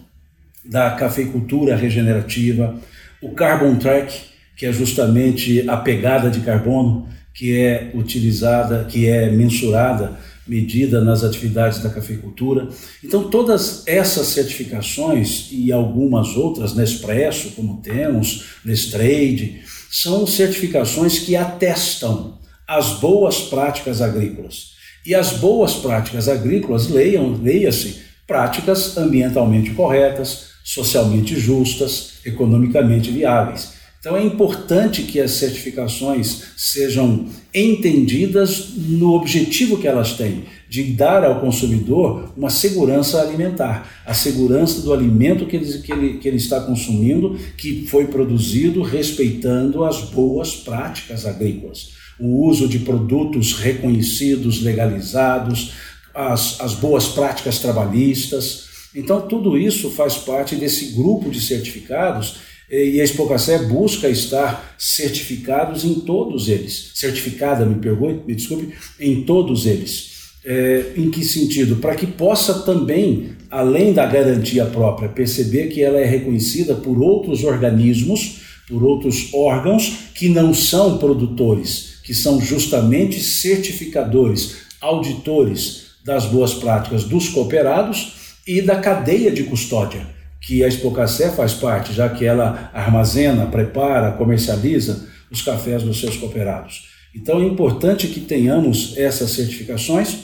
da 0.65 0.91
cafeicultura 0.93 1.77
regenerativa. 1.77 2.75
O 3.21 3.31
Carbon 3.31 3.77
Track, 3.77 4.15
que 4.57 4.67
é 4.67 4.73
justamente 4.73 5.69
a 5.69 5.77
pegada 5.77 6.31
de 6.31 6.41
carbono 6.41 7.09
que 7.35 7.55
é 7.55 7.91
utilizada, 7.95 8.85
que 8.85 9.07
é 9.07 9.31
mensurada 9.31 10.17
medida 10.47 11.01
nas 11.01 11.25
atividades 11.25 11.81
da 11.83 11.91
cafeicultura. 11.91 12.69
Então, 13.03 13.29
todas 13.31 13.83
essas 13.87 14.29
certificações 14.29 15.49
e 15.51 15.73
algumas 15.73 16.37
outras, 16.37 16.75
Nespresso, 16.75 17.51
como 17.51 17.81
temos, 17.81 18.47
Nestrade, 18.65 19.63
são 19.91 20.27
certificações 20.27 21.19
que 21.19 21.35
atestam 21.35 22.39
as 22.67 23.01
boas 23.01 23.41
práticas 23.41 24.03
agrícolas. 24.03 24.77
E 25.05 25.15
as 25.15 25.33
boas 25.33 25.75
práticas 25.75 26.29
agrícolas, 26.29 26.89
leiam, 26.89 27.41
leia-se, 27.41 28.01
práticas 28.27 28.97
ambientalmente 28.97 29.71
corretas, 29.71 30.47
socialmente 30.65 31.39
justas, 31.39 32.15
economicamente 32.25 33.11
viáveis. 33.11 33.76
Então 34.07 34.17
é 34.17 34.23
importante 34.23 35.03
que 35.03 35.19
as 35.19 35.33
certificações 35.33 36.45
sejam 36.57 37.27
entendidas 37.53 38.75
no 38.77 39.15
objetivo 39.15 39.79
que 39.79 39.89
elas 39.89 40.13
têm, 40.13 40.45
de 40.69 40.85
dar 40.93 41.25
ao 41.25 41.41
consumidor 41.41 42.33
uma 42.37 42.49
segurança 42.49 43.21
alimentar, 43.21 44.05
a 44.07 44.15
segurança 44.15 44.81
do 44.81 44.93
alimento 44.93 45.45
que 45.45 45.57
ele, 45.57 45.79
que 45.79 45.93
ele, 45.93 46.19
que 46.19 46.29
ele 46.29 46.37
está 46.37 46.61
consumindo, 46.61 47.37
que 47.59 47.85
foi 47.89 48.07
produzido 48.07 48.81
respeitando 48.81 49.83
as 49.83 50.03
boas 50.03 50.55
práticas 50.55 51.27
agrícolas. 51.27 51.91
O 52.17 52.47
uso 52.47 52.69
de 52.69 52.79
produtos 52.79 53.55
reconhecidos, 53.55 54.63
legalizados, 54.63 55.73
as, 56.15 56.61
as 56.61 56.75
boas 56.75 57.09
práticas 57.09 57.59
trabalhistas. 57.59 58.67
Então, 58.95 59.23
tudo 59.23 59.59
isso 59.59 59.91
faz 59.91 60.15
parte 60.15 60.55
desse 60.55 60.93
grupo 60.93 61.29
de 61.29 61.41
certificados 61.41 62.47
e 62.71 63.01
a 63.01 63.05
Expocacé 63.05 63.59
busca 63.59 64.09
estar 64.09 64.75
certificados 64.77 65.85
em 65.85 66.01
todos 66.01 66.49
eles. 66.49 66.91
Certificada, 66.95 67.65
me 67.65 67.77
pergunte, 67.77 68.25
me 68.27 68.35
desculpe, 68.35 68.75
em 68.99 69.23
todos 69.23 69.67
eles. 69.67 70.17
É, 70.45 70.93
em 70.97 71.11
que 71.11 71.25
sentido? 71.25 71.77
Para 71.77 71.95
que 71.95 72.07
possa 72.07 72.61
também, 72.61 73.31
além 73.51 73.93
da 73.93 74.07
garantia 74.07 74.65
própria, 74.65 75.09
perceber 75.09 75.69
que 75.69 75.83
ela 75.83 75.99
é 75.99 76.05
reconhecida 76.05 76.75
por 76.75 77.01
outros 77.01 77.45
organismos, 77.45 78.41
por 78.69 78.83
outros 78.83 79.33
órgãos 79.33 80.11
que 80.15 80.29
não 80.29 80.53
são 80.53 80.99
produtores, 80.99 82.01
que 82.03 82.15
são 82.15 82.41
justamente 82.41 83.21
certificadores, 83.21 84.57
auditores 84.81 85.87
das 86.05 86.27
boas 86.27 86.55
práticas 86.55 87.05
dos 87.05 87.29
cooperados 87.29 88.13
e 88.47 88.61
da 88.61 88.77
cadeia 88.77 89.31
de 89.31 89.45
custódia 89.45 90.16
que 90.47 90.63
a 90.63 90.69
Expocacé 90.69 91.29
faz 91.33 91.55
parte, 91.55 91.93
já 91.93 92.09
que 92.09 92.25
ela 92.25 92.71
armazena, 92.73 93.47
prepara, 93.47 94.13
comercializa 94.13 95.09
os 95.29 95.43
cafés 95.43 95.83
dos 95.83 95.99
seus 95.99 96.17
cooperados. 96.17 96.89
Então 97.13 97.41
é 97.41 97.45
importante 97.45 98.07
que 98.07 98.21
tenhamos 98.21 98.97
essas 98.97 99.31
certificações 99.31 100.19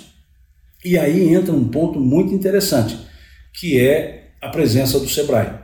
e 0.85 0.97
aí 0.97 1.35
entra 1.35 1.52
um 1.52 1.69
ponto 1.69 1.99
muito 1.99 2.33
interessante, 2.33 2.97
que 3.52 3.81
é 3.81 4.31
a 4.41 4.49
presença 4.49 5.00
do 5.00 5.09
Sebrae, 5.09 5.55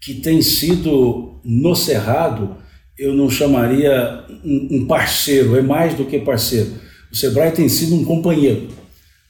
que 0.00 0.14
tem 0.14 0.42
sido 0.42 1.40
no 1.44 1.76
Cerrado, 1.76 2.56
eu 2.98 3.14
não 3.14 3.30
chamaria 3.30 4.24
um 4.44 4.84
parceiro, 4.86 5.56
é 5.56 5.62
mais 5.62 5.94
do 5.94 6.04
que 6.04 6.18
parceiro. 6.18 6.72
O 7.12 7.14
Sebrae 7.14 7.52
tem 7.52 7.68
sido 7.68 7.94
um 7.94 8.04
companheiro 8.04 8.68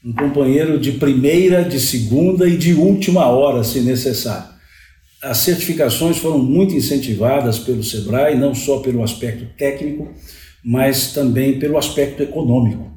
um 0.05 0.13
companheiro 0.13 0.79
de 0.79 0.91
primeira, 0.91 1.63
de 1.63 1.79
segunda 1.79 2.47
e 2.47 2.55
de 2.55 2.75
última 2.75 3.25
hora, 3.25 3.63
se 3.63 3.79
necessário. 3.79 4.53
As 5.23 5.39
certificações 5.39 6.19
foram 6.19 6.37
muito 6.37 6.75
incentivadas 6.75 7.57
pelo 7.57 7.83
SEBRAE, 7.83 8.35
não 8.35 8.53
só 8.53 8.77
pelo 8.81 9.01
aspecto 9.01 9.47
técnico, 9.57 10.13
mas 10.63 11.11
também 11.11 11.57
pelo 11.57 11.75
aspecto 11.75 12.21
econômico. 12.21 12.91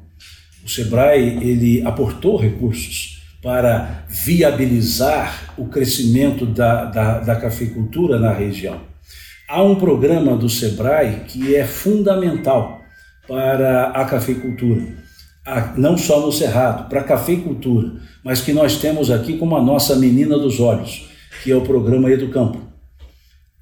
O 0.63 0.69
SEBRAE 0.69 1.39
ele 1.41 1.81
aportou 1.81 2.37
recursos 2.37 3.23
para 3.41 4.05
viabilizar 4.07 5.55
o 5.57 5.65
crescimento 5.65 6.45
da, 6.45 6.85
da, 6.85 7.19
da 7.21 7.35
cafeicultura 7.37 8.19
na 8.19 8.31
região. 8.31 8.81
Há 9.47 9.63
um 9.63 9.73
programa 9.73 10.37
do 10.37 10.47
SEBRAE 10.47 11.21
que 11.27 11.55
é 11.55 11.65
fundamental 11.65 12.83
para 13.27 13.85
a 13.89 14.05
cafeicultura 14.05 15.08
não 15.77 15.97
só 15.97 16.25
no 16.25 16.31
Cerrado, 16.31 16.89
para 16.89 17.03
cafeicultura, 17.03 17.93
mas 18.23 18.41
que 18.41 18.53
nós 18.53 18.77
temos 18.77 19.09
aqui 19.09 19.37
como 19.37 19.55
a 19.55 19.61
nossa 19.61 19.95
menina 19.95 20.37
dos 20.37 20.59
olhos, 20.59 21.07
que 21.43 21.51
é 21.51 21.55
o 21.55 21.61
programa 21.61 22.11
Educampo. 22.11 22.61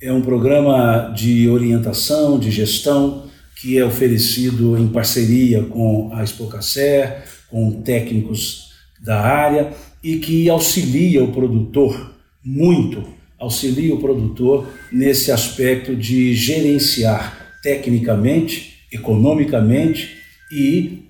É 0.02 0.12
um 0.12 0.22
programa 0.22 1.14
de 1.16 1.50
orientação, 1.50 2.38
de 2.38 2.52
gestão, 2.52 3.24
que 3.60 3.78
é 3.78 3.84
oferecido 3.84 4.78
em 4.78 4.88
parceria 4.88 5.64
com 5.64 6.12
a 6.14 6.24
Expocacé, 6.24 7.24
com 7.50 7.82
técnicos 7.82 8.72
da 9.04 9.20
área 9.20 9.74
e 10.04 10.18
que 10.18 10.50
auxilia 10.50 11.24
o 11.24 11.32
produtor 11.32 12.14
muito, 12.44 13.04
auxilia 13.40 13.94
o 13.94 14.00
produtor 14.00 14.68
nesse 14.92 15.32
aspecto 15.32 15.96
de 15.96 16.34
gerenciar 16.34 17.58
tecnicamente, 17.64 18.84
economicamente 18.92 20.18
e 20.52 21.07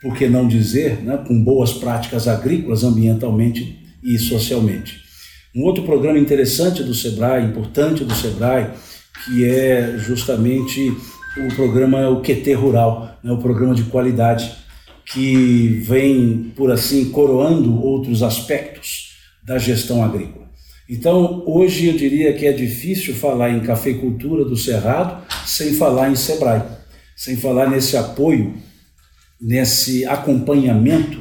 por 0.00 0.14
que 0.14 0.28
não 0.28 0.46
dizer, 0.46 1.02
né, 1.02 1.16
com 1.26 1.42
boas 1.42 1.72
práticas 1.72 2.28
agrícolas, 2.28 2.84
ambientalmente 2.84 3.78
e 4.02 4.18
socialmente. 4.18 5.00
Um 5.54 5.62
outro 5.62 5.84
programa 5.84 6.18
interessante 6.18 6.82
do 6.82 6.94
SEBRAE, 6.94 7.44
importante 7.44 8.04
do 8.04 8.14
SEBRAE, 8.14 8.70
que 9.24 9.44
é 9.44 9.96
justamente 9.98 10.94
o 11.38 11.54
programa 11.54 12.08
o 12.08 12.20
QT 12.20 12.52
Rural, 12.54 13.18
né, 13.22 13.32
o 13.32 13.38
programa 13.38 13.74
de 13.74 13.84
qualidade, 13.84 14.52
que 15.06 15.80
vem, 15.84 16.52
por 16.56 16.70
assim, 16.70 17.10
coroando 17.10 17.80
outros 17.82 18.22
aspectos 18.22 19.12
da 19.42 19.56
gestão 19.56 20.04
agrícola. 20.04 20.46
Então, 20.88 21.42
hoje 21.46 21.86
eu 21.88 21.96
diria 21.96 22.32
que 22.32 22.46
é 22.46 22.52
difícil 22.52 23.14
falar 23.14 23.50
em 23.50 23.60
cafeicultura 23.60 24.44
do 24.44 24.56
Cerrado 24.56 25.24
sem 25.44 25.74
falar 25.74 26.10
em 26.10 26.16
SEBRAE, 26.16 26.62
sem 27.16 27.36
falar 27.36 27.70
nesse 27.70 27.96
apoio 27.96 28.54
nesse 29.40 30.04
acompanhamento 30.06 31.18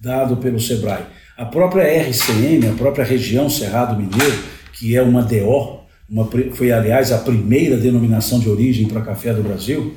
dado 0.00 0.36
pelo 0.36 0.60
SEBRAE. 0.60 1.06
A 1.36 1.44
própria 1.44 1.84
RCM, 1.84 2.68
a 2.68 2.72
própria 2.72 3.04
região 3.04 3.50
Cerrado 3.50 3.96
Mineiro, 3.96 4.38
que 4.72 4.96
é 4.96 5.02
uma 5.02 5.22
DO, 5.22 5.80
uma, 6.08 6.28
foi 6.52 6.70
aliás 6.70 7.12
a 7.12 7.18
primeira 7.18 7.76
denominação 7.76 8.38
de 8.38 8.48
origem 8.48 8.86
para 8.86 9.02
café 9.02 9.34
do 9.34 9.42
Brasil, 9.42 9.94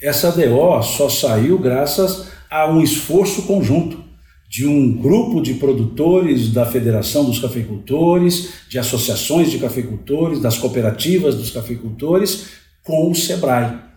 essa 0.00 0.32
DO 0.32 0.82
só 0.82 1.08
saiu 1.08 1.58
graças 1.58 2.28
a 2.50 2.68
um 2.70 2.82
esforço 2.82 3.42
conjunto 3.42 4.02
de 4.48 4.66
um 4.66 4.92
grupo 4.92 5.40
de 5.40 5.54
produtores 5.54 6.50
da 6.50 6.66
Federação 6.66 7.24
dos 7.24 7.38
Cafeicultores, 7.38 8.54
de 8.68 8.78
associações 8.78 9.48
de 9.50 9.58
cafeicultores, 9.58 10.40
das 10.40 10.58
cooperativas 10.58 11.36
dos 11.36 11.52
cafeicultores, 11.52 12.46
com 12.82 13.08
o 13.08 13.14
SEBRAE 13.14 13.89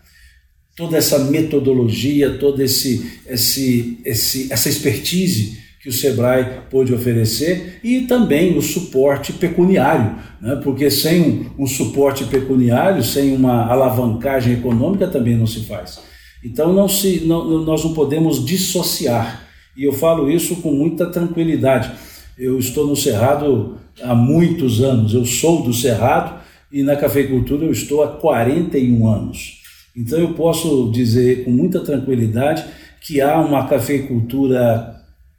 toda 0.76 0.96
essa 0.96 1.18
metodologia, 1.18 2.38
toda 2.38 2.62
esse, 2.62 3.20
esse, 3.26 3.98
esse, 4.04 4.52
essa 4.52 4.68
expertise 4.68 5.64
que 5.80 5.88
o 5.88 5.92
Sebrae 5.92 6.62
pôde 6.70 6.94
oferecer 6.94 7.78
e 7.84 8.02
também 8.02 8.56
o 8.56 8.62
suporte 8.62 9.34
pecuniário, 9.34 10.16
né? 10.40 10.58
porque 10.64 10.90
sem 10.90 11.20
um, 11.20 11.64
um, 11.64 11.66
suporte 11.66 12.24
pecuniário, 12.24 13.04
sem 13.04 13.34
uma 13.34 13.66
alavancagem 13.66 14.54
econômica 14.54 15.06
também 15.06 15.36
não 15.36 15.46
se 15.46 15.60
faz. 15.66 16.00
Então 16.42 16.72
não 16.72 16.88
se, 16.88 17.24
não, 17.26 17.62
nós 17.62 17.84
não 17.84 17.92
podemos 17.92 18.44
dissociar, 18.44 19.46
e 19.76 19.84
eu 19.84 19.92
falo 19.92 20.30
isso 20.30 20.56
com 20.56 20.72
muita 20.72 21.06
tranquilidade. 21.06 21.92
Eu 22.38 22.58
estou 22.58 22.86
no 22.86 22.96
Cerrado 22.96 23.76
há 24.02 24.14
muitos 24.14 24.82
anos, 24.82 25.12
eu 25.12 25.26
sou 25.26 25.62
do 25.62 25.74
Cerrado 25.74 26.40
e 26.72 26.82
na 26.82 26.96
cafeicultura 26.96 27.64
eu 27.64 27.72
estou 27.72 28.02
há 28.02 28.08
41 28.08 29.06
anos. 29.06 29.63
Então 29.96 30.18
eu 30.18 30.34
posso 30.34 30.90
dizer 30.92 31.44
com 31.44 31.52
muita 31.52 31.78
tranquilidade 31.78 32.64
que 33.00 33.20
há 33.20 33.40
uma 33.40 33.68
cafeicultura 33.68 34.96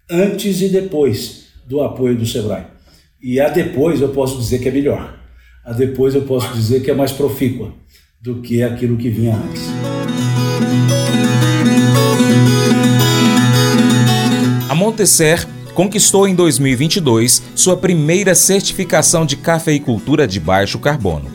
antes 0.09 0.61
e 0.61 0.69
depois 0.69 1.47
do 1.67 1.81
apoio 1.81 2.17
do 2.17 2.25
Sebrae. 2.25 2.63
E 3.21 3.39
a 3.39 3.49
depois 3.49 3.99
eu 3.99 4.09
posso 4.09 4.37
dizer 4.37 4.59
que 4.59 4.69
é 4.69 4.71
melhor. 4.71 5.19
A 5.65 5.73
depois 5.73 6.15
eu 6.15 6.21
posso 6.21 6.53
dizer 6.53 6.81
que 6.81 6.89
é 6.89 6.93
mais 6.93 7.11
profícua 7.11 7.73
do 8.21 8.41
que 8.41 8.63
aquilo 8.63 8.95
que 8.95 9.09
vinha 9.09 9.35
antes. 9.35 9.63
A 14.69 14.75
Montecer 14.75 15.45
conquistou 15.73 16.27
em 16.27 16.33
2022 16.33 17.43
sua 17.55 17.75
primeira 17.75 18.33
certificação 18.33 19.25
de 19.25 19.35
cafeicultura 19.35 20.25
de 20.25 20.39
baixo 20.39 20.79
carbono. 20.79 21.34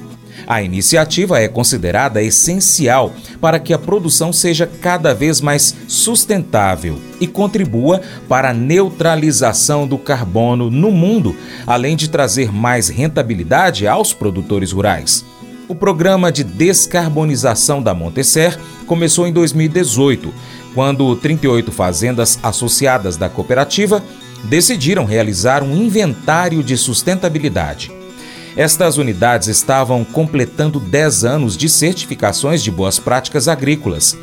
A 0.51 0.65
iniciativa 0.65 1.39
é 1.39 1.47
considerada 1.47 2.21
essencial 2.21 3.15
para 3.41 3.61
que 3.61 3.73
a 3.73 3.79
produção 3.79 4.33
seja 4.33 4.67
cada 4.67 5.15
vez 5.15 5.41
mais 5.41 5.77
sustentável 5.87 6.99
e 7.21 7.27
contribua 7.29 8.01
para 8.29 8.51
a 8.51 8.53
neutralização 8.53 9.87
do 9.87 9.97
carbono 9.97 10.69
no 10.69 10.91
mundo, 10.91 11.37
além 11.65 11.95
de 11.95 12.11
trazer 12.11 12.53
mais 12.53 12.89
rentabilidade 12.89 13.87
aos 13.87 14.13
produtores 14.13 14.73
rurais. 14.73 15.25
O 15.69 15.75
programa 15.77 16.33
de 16.33 16.43
descarbonização 16.43 17.81
da 17.81 17.95
Montecer 17.95 18.59
começou 18.89 19.29
em 19.29 19.33
2018, 19.33 20.35
quando 20.75 21.15
38 21.15 21.71
fazendas 21.71 22.41
associadas 22.43 23.17
da 23.17 23.29
cooperativa 23.29 24.03
decidiram 24.43 25.05
realizar 25.05 25.63
um 25.63 25.77
inventário 25.77 26.61
de 26.61 26.77
sustentabilidade. 26.77 28.00
Estas 28.57 28.97
unidades 28.97 29.49
estavam 29.49 30.05
completando 30.05 30.81
10 30.81 31.25
anos 31.25 31.57
de 31.57 31.69
certificações 31.69 32.63
de 32.63 32.71
boas 32.71 32.99
práticas 32.99 33.47
agrícolas. 33.47 34.17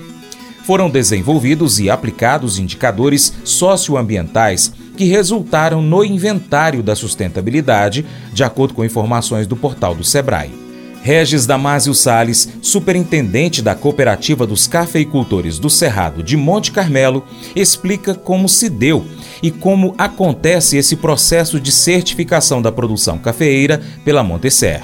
Foram 0.65 0.89
desenvolvidos 0.89 1.79
e 1.79 1.89
aplicados 1.89 2.59
indicadores 2.59 3.33
socioambientais 3.45 4.73
que 4.97 5.05
resultaram 5.05 5.81
no 5.81 6.03
inventário 6.03 6.83
da 6.83 6.95
sustentabilidade, 6.95 8.05
de 8.33 8.43
acordo 8.43 8.73
com 8.73 8.83
informações 8.83 9.47
do 9.47 9.55
portal 9.55 9.95
do 9.95 10.03
Sebrae. 10.03 10.66
Regis 11.07 11.45
Damásio 11.45 11.93
Sales, 11.93 12.49
superintendente 12.61 13.61
da 13.61 13.73
Cooperativa 13.73 14.45
dos 14.45 14.67
Cafeicultores 14.67 15.57
do 15.57 15.69
Cerrado 15.69 16.21
de 16.21 16.35
Monte 16.35 16.69
Carmelo, 16.69 17.25
explica 17.55 18.13
como 18.13 18.49
se 18.49 18.69
deu 18.69 19.05
e 19.41 19.49
como 19.49 19.95
acontece 19.97 20.75
esse 20.75 20.97
processo 20.97 21.61
de 21.61 21.71
certificação 21.71 22.61
da 22.61 22.73
produção 22.73 23.17
cafeeira 23.17 23.81
pela 24.03 24.21
Montecer. 24.21 24.83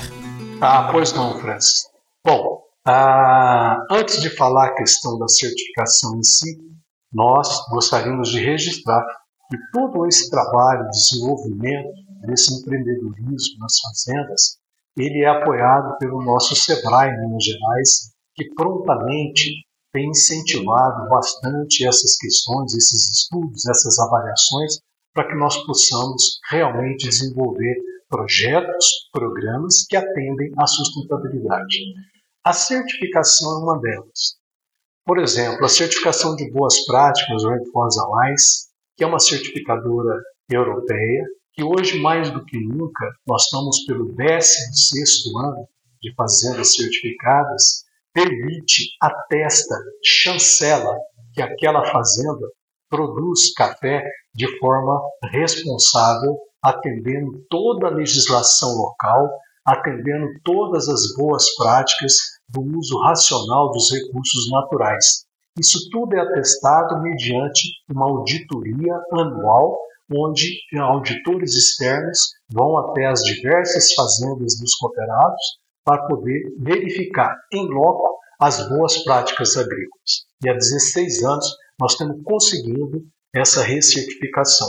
Ah, 0.61 0.87
pois 0.93 1.11
não, 1.11 1.37
Francis. 1.41 1.89
Bom, 2.25 2.61
ah, 2.87 3.75
antes 3.91 4.21
de 4.21 4.29
falar 4.29 4.67
a 4.67 4.75
questão 4.75 5.19
da 5.19 5.27
certificação 5.27 6.15
em 6.15 6.23
si, 6.23 6.57
nós 7.11 7.49
gostaríamos 7.69 8.29
de 8.29 8.39
registrar 8.39 9.03
que 9.51 9.57
todo 9.73 10.07
esse 10.07 10.29
trabalho 10.29 10.85
de 10.85 10.91
desenvolvimento 10.91 11.89
desse 12.25 12.53
empreendedorismo 12.53 13.59
nas 13.59 13.77
fazendas 13.81 14.62
ele 14.97 15.23
é 15.23 15.27
apoiado 15.27 15.97
pelo 15.97 16.23
nosso 16.23 16.55
SEBRAE 16.55 17.17
Minas 17.19 17.43
Gerais, 17.43 18.13
que 18.35 18.53
prontamente 18.55 19.51
tem 19.91 20.09
incentivado 20.09 21.07
bastante 21.09 21.85
essas 21.85 22.17
questões, 22.17 22.73
esses 22.73 23.09
estudos, 23.09 23.65
essas 23.67 23.99
avaliações, 23.99 24.79
para 25.13 25.27
que 25.27 25.35
nós 25.35 25.55
possamos 25.65 26.39
realmente 26.49 27.07
desenvolver 27.07 27.75
projetos, 28.09 29.09
programas 29.11 29.85
que 29.87 29.95
atendem 29.95 30.51
à 30.57 30.65
sustentabilidade. 30.65 31.77
A 32.43 32.53
certificação 32.53 33.51
é 33.51 33.63
uma 33.63 33.79
delas. 33.79 34.37
Por 35.05 35.19
exemplo, 35.19 35.65
a 35.65 35.69
certificação 35.69 36.35
de 36.35 36.49
boas 36.51 36.85
práticas, 36.85 37.43
Red 37.43 37.65
Force 37.71 37.99
que 38.97 39.03
é 39.03 39.07
uma 39.07 39.19
certificadora 39.19 40.21
europeia, 40.49 41.23
que 41.53 41.63
hoje, 41.63 41.99
mais 41.99 42.31
do 42.31 42.43
que 42.43 42.57
nunca, 42.59 43.11
nós 43.27 43.43
estamos 43.43 43.85
pelo 43.85 44.13
16 44.15 45.09
ano 45.37 45.67
de 46.01 46.13
fazendas 46.15 46.73
certificadas, 46.75 47.83
permite, 48.13 48.89
atesta, 49.01 49.75
chancela 50.03 50.95
que 51.33 51.41
aquela 51.41 51.85
fazenda 51.85 52.47
produz 52.89 53.53
café 53.53 54.03
de 54.35 54.47
forma 54.59 54.99
responsável, 55.31 56.37
atendendo 56.61 57.43
toda 57.49 57.87
a 57.87 57.91
legislação 57.91 58.69
local, 58.69 59.29
atendendo 59.65 60.27
todas 60.43 60.89
as 60.89 61.15
boas 61.15 61.45
práticas 61.55 62.13
do 62.49 62.61
uso 62.61 62.99
racional 62.99 63.71
dos 63.71 63.91
recursos 63.91 64.49
naturais. 64.51 65.25
Isso 65.57 65.87
tudo 65.91 66.15
é 66.15 66.19
atestado 66.19 67.01
mediante 67.01 67.69
uma 67.89 68.05
auditoria 68.05 68.99
anual 69.11 69.77
onde 70.11 70.59
auditores 70.79 71.55
externos 71.55 72.19
vão 72.51 72.77
até 72.77 73.05
as 73.05 73.21
diversas 73.21 73.93
fazendas 73.93 74.57
dos 74.59 74.75
cooperados 74.75 75.41
para 75.83 76.05
poder 76.07 76.41
verificar 76.59 77.35
em 77.51 77.67
loco 77.67 78.19
as 78.39 78.67
boas 78.69 79.03
práticas 79.03 79.55
agrícolas. 79.55 80.25
E 80.43 80.49
há 80.49 80.53
16 80.53 81.23
anos 81.23 81.55
nós 81.79 81.95
temos 81.95 82.21
conseguido 82.23 83.03
essa 83.33 83.63
recertificação. 83.63 84.67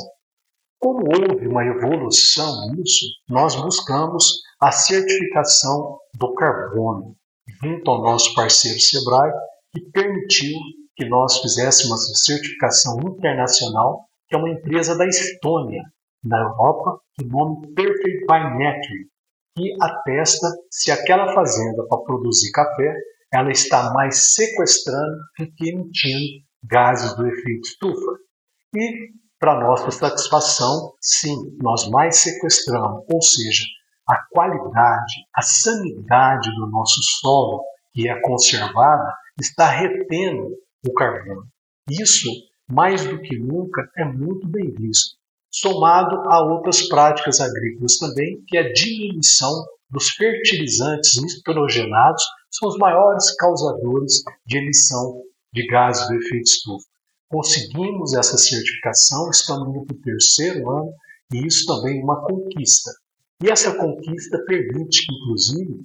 Como 0.81 1.07
houve 1.07 1.47
uma 1.47 1.65
evolução 1.65 2.71
nisso, 2.73 3.07
nós 3.29 3.55
buscamos 3.57 4.43
a 4.61 4.71
certificação 4.71 5.99
do 6.19 6.35
carbono 6.35 7.17
junto 7.63 7.91
ao 7.91 8.03
nosso 8.03 8.35
parceiro 8.35 8.81
Sebrae, 8.81 9.33
que 9.73 9.81
permitiu 9.91 10.57
que 10.97 11.09
nós 11.09 11.39
fizéssemos 11.39 12.11
a 12.11 12.15
certificação 12.15 12.99
internacional 13.01 14.09
que 14.35 14.37
é 14.37 14.39
uma 14.39 14.51
empresa 14.51 14.99
da 14.99 15.07
Estônia, 15.07 15.83
na 16.25 16.41
Europa, 16.41 16.99
de 17.17 17.27
nome 17.29 17.73
Perfect 17.73 18.27
by 18.27 18.59
Nature, 18.59 19.09
que 19.57 19.73
atesta 19.81 20.49
se 20.69 20.91
aquela 20.91 21.33
fazenda 21.33 21.87
para 21.89 22.03
produzir 22.03 22.51
café 22.51 22.93
ela 23.33 23.51
está 23.51 23.93
mais 23.93 24.35
sequestrando 24.35 25.19
do 25.39 25.47
que 25.57 25.69
emitindo 25.71 26.43
gases 26.65 27.15
do 27.17 27.27
efeito 27.27 27.69
estufa. 27.69 28.19
E, 28.75 29.11
para 29.39 29.61
nossa 29.61 29.91
satisfação, 29.91 30.95
sim, 31.01 31.37
nós 31.63 31.89
mais 31.91 32.17
sequestramos, 32.17 33.05
ou 33.13 33.23
seja, 33.23 33.65
a 34.09 34.17
qualidade, 34.31 35.15
a 35.35 35.43
sanidade 35.43 36.51
do 36.57 36.71
nosso 36.71 37.01
solo, 37.21 37.63
que 37.93 38.09
é 38.09 38.21
conservada, 38.21 39.15
está 39.41 39.69
retendo 39.69 40.49
o 40.87 40.93
carbono. 40.93 41.47
Isso 41.91 42.29
mais 42.71 43.05
do 43.07 43.21
que 43.21 43.39
nunca, 43.39 43.89
é 43.97 44.05
muito 44.05 44.49
bem 44.49 44.73
visto, 44.73 45.17
somado 45.51 46.17
a 46.31 46.43
outras 46.43 46.89
práticas 46.89 47.41
agrícolas 47.41 47.97
também, 47.99 48.43
que 48.49 48.57
a 48.57 48.73
diminuição 48.73 49.65
dos 49.91 50.11
fertilizantes 50.11 51.23
nitrogenados, 51.23 52.23
são 52.51 52.69
os 52.69 52.77
maiores 52.77 53.35
causadores 53.37 54.23
de 54.47 54.59
emissão 54.59 55.23
de 55.53 55.67
gases 55.67 56.07
do 56.09 56.15
efeito 56.15 56.45
estufa. 56.45 56.87
Conseguimos 57.29 58.15
essa 58.15 58.37
certificação, 58.37 59.31
estamos 59.31 59.69
indo 59.69 59.87
para 59.87 59.97
o 59.97 60.01
terceiro 60.01 60.71
ano, 60.71 60.93
e 61.33 61.47
isso 61.47 61.67
também 61.67 62.01
é 62.01 62.03
uma 62.03 62.23
conquista. 62.25 62.91
E 63.43 63.51
essa 63.51 63.77
conquista 63.77 64.43
permite 64.47 65.07
inclusive, 65.13 65.85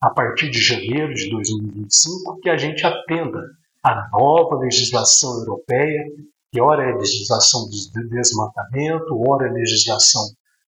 a 0.00 0.10
partir 0.10 0.50
de 0.50 0.60
janeiro 0.60 1.14
de 1.14 1.30
2025, 1.30 2.40
que 2.40 2.50
a 2.50 2.56
gente 2.56 2.84
atenda 2.84 3.40
a 3.82 4.08
nova 4.12 4.56
legislação 4.56 5.40
europeia, 5.40 6.04
que 6.52 6.60
ora 6.60 6.84
é 6.84 6.94
legislação 6.94 7.68
de 7.68 8.08
desmatamento, 8.08 9.18
ora 9.28 9.48
é 9.48 9.52
legislação 9.52 10.22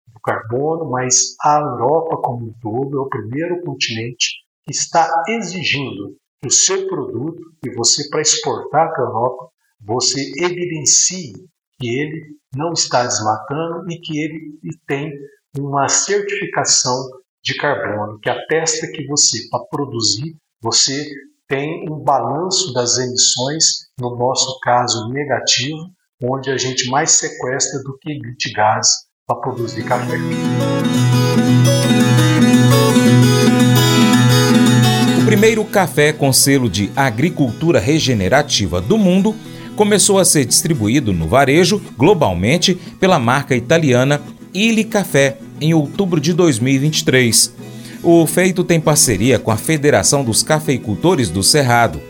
do 0.09 0.21
carbono, 0.21 0.91
mas 0.91 1.37
a 1.41 1.61
Europa 1.61 2.21
como 2.23 2.47
um 2.47 2.55
todo 2.61 2.99
é 2.99 3.01
o 3.01 3.09
primeiro 3.09 3.63
continente 3.63 4.45
que 4.65 4.73
está 4.73 5.09
exigindo 5.29 6.17
que 6.41 6.49
o 6.49 6.51
seu 6.51 6.87
produto, 6.89 7.43
que 7.63 7.71
você 7.75 8.09
para 8.09 8.23
exportar 8.23 8.93
para 8.93 9.05
a 9.05 9.07
Europa, 9.07 9.49
você 9.81 10.21
evidencie 10.39 11.33
que 11.79 11.89
ele 11.89 12.37
não 12.55 12.73
está 12.73 13.05
desmatando 13.05 13.91
e 13.91 14.01
que 14.01 14.19
ele 14.19 14.59
tem 14.87 15.13
uma 15.59 15.89
certificação 15.89 16.97
de 17.43 17.55
carbono, 17.57 18.19
que 18.21 18.31
atesta 18.31 18.91
que 18.91 19.07
você, 19.07 19.49
para 19.51 19.65
produzir, 19.67 20.37
você 20.61 21.07
tem 21.49 21.85
um 21.91 22.03
balanço 22.03 22.73
das 22.73 22.97
emissões, 22.97 23.65
no 24.01 24.17
nosso 24.17 24.59
caso 24.61 25.09
negativo, 25.11 25.91
onde 26.23 26.51
a 26.51 26.57
gente 26.57 26.89
mais 26.89 27.13
sequestra 27.13 27.83
do 27.83 27.99
que 27.99 28.13
emite 28.13 28.51
gás 28.53 28.89
para 29.27 29.41
produzir 29.41 29.85
café. 29.85 30.17
O 35.21 35.27
primeiro 35.27 35.65
café 35.65 36.13
com 36.13 36.33
selo 36.33 36.69
de 36.69 36.91
agricultura 36.97 37.79
regenerativa 37.79 38.81
do 38.81 38.97
mundo 38.97 39.35
começou 39.77 40.19
a 40.19 40.25
ser 40.25 40.45
distribuído 40.45 41.13
no 41.13 41.29
varejo 41.29 41.83
globalmente 41.97 42.75
pela 42.99 43.19
marca 43.19 43.57
italiana 43.57 44.23
Illy 44.53 44.85
Café 44.85 45.39
em 45.61 45.75
outubro 45.75 46.21
de 46.21 46.33
2023 46.33 47.74
o 48.05 48.27
feito 48.27 48.63
tem 48.63 48.79
parceria 48.79 49.39
com 49.39 49.51
a 49.51 49.57
Federação 49.57 50.23
dos 50.23 50.43
Cafeicultores 50.43 51.31
do 51.31 51.43
Cerrado. 51.43 52.01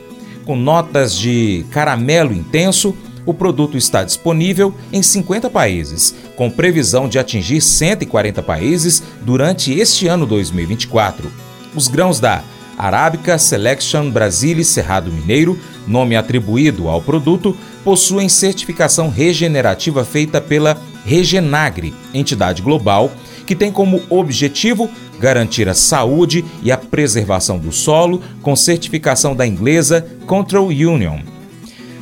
Com 0.45 0.57
notas 0.57 1.17
de 1.17 1.65
caramelo 1.71 2.35
intenso, 2.35 2.95
o 3.25 3.33
produto 3.33 3.79
está 3.79 4.03
disponível 4.03 4.75
em 4.93 5.03
50 5.03 5.49
países, 5.49 6.13
com 6.37 6.51
previsão 6.51 7.09
de 7.09 7.19
atingir 7.19 7.61
140 7.61 8.43
países 8.43 9.05
durante 9.23 9.73
este 9.73 10.09
ano 10.09 10.27
2024. 10.27 11.31
Os 11.77 11.87
grãos 11.87 12.19
da 12.19 12.43
Arábica 12.77 13.39
Selection 13.39 14.11
Brasile 14.11 14.65
Cerrado 14.65 15.13
Mineiro, 15.13 15.57
nome 15.87 16.17
atribuído 16.17 16.89
ao 16.89 17.01
produto, 17.01 17.57
possuem 17.85 18.29
certificação 18.29 19.09
regenerativa 19.09 20.05
feita 20.05 20.41
pela 20.41 20.77
Regenagre, 21.07 21.95
entidade 22.13 22.63
global 22.63 23.13
que 23.47 23.55
tem 23.55 23.71
como 23.71 24.03
objetivo 24.09 24.91
garantir 25.25 25.67
a 25.71 25.75
saúde 25.75 26.45
e 26.63 26.71
a 26.71 26.77
preservação 26.77 27.59
do 27.59 27.73
solo 27.73 28.21
com 28.43 28.55
certificação 28.55 29.35
da 29.35 29.47
inglesa 29.47 30.07
Control 30.27 30.67
Union. 30.67 31.21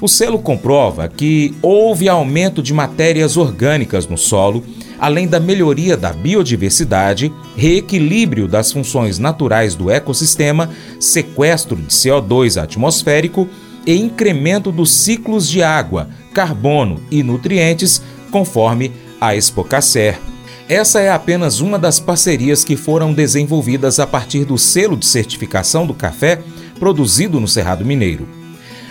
O 0.01 0.09
selo 0.09 0.41
comprova 0.41 1.07
que 1.07 1.55
houve 1.63 2.09
aumento 2.09 2.61
de 2.61 2.75
matérias 2.75 3.37
orgânicas 3.37 4.09
no 4.09 4.19
solo, 4.19 4.65
além 4.99 5.29
da 5.29 5.39
melhoria 5.39 5.97
da 5.97 6.13
biodiversidade, 6.13 7.33
reequilíbrio 7.57 8.49
das 8.49 8.73
funções 8.73 9.21
naturais 9.21 9.77
do 9.77 9.89
ecossistema, 9.89 10.69
sequestro 10.99 11.77
de 11.77 11.87
CO2 11.95 12.61
atmosférico 12.61 13.49
e 13.87 13.95
incremento 13.95 14.73
dos 14.73 14.91
ciclos 14.91 15.49
de 15.49 15.63
água, 15.63 16.09
carbono 16.35 17.01
e 17.09 17.23
nutrientes, 17.23 18.03
conforme 18.33 18.91
a 19.21 19.37
Expocacer. 19.37 20.32
Essa 20.69 21.01
é 21.01 21.11
apenas 21.11 21.61
uma 21.61 21.79
das 21.79 21.99
parcerias 21.99 22.65
que 22.65 22.77
foram 22.77 23.13
desenvolvidas 23.13 23.99
a 23.99 24.07
partir 24.07 24.45
do 24.45 24.57
selo 24.57 24.97
de 24.97 25.07
certificação 25.07 25.87
do 25.87 25.93
café 25.93 26.41
produzido 26.79 27.41
no 27.41 27.49
Cerrado 27.49 27.85
Mineiro. 27.85 28.29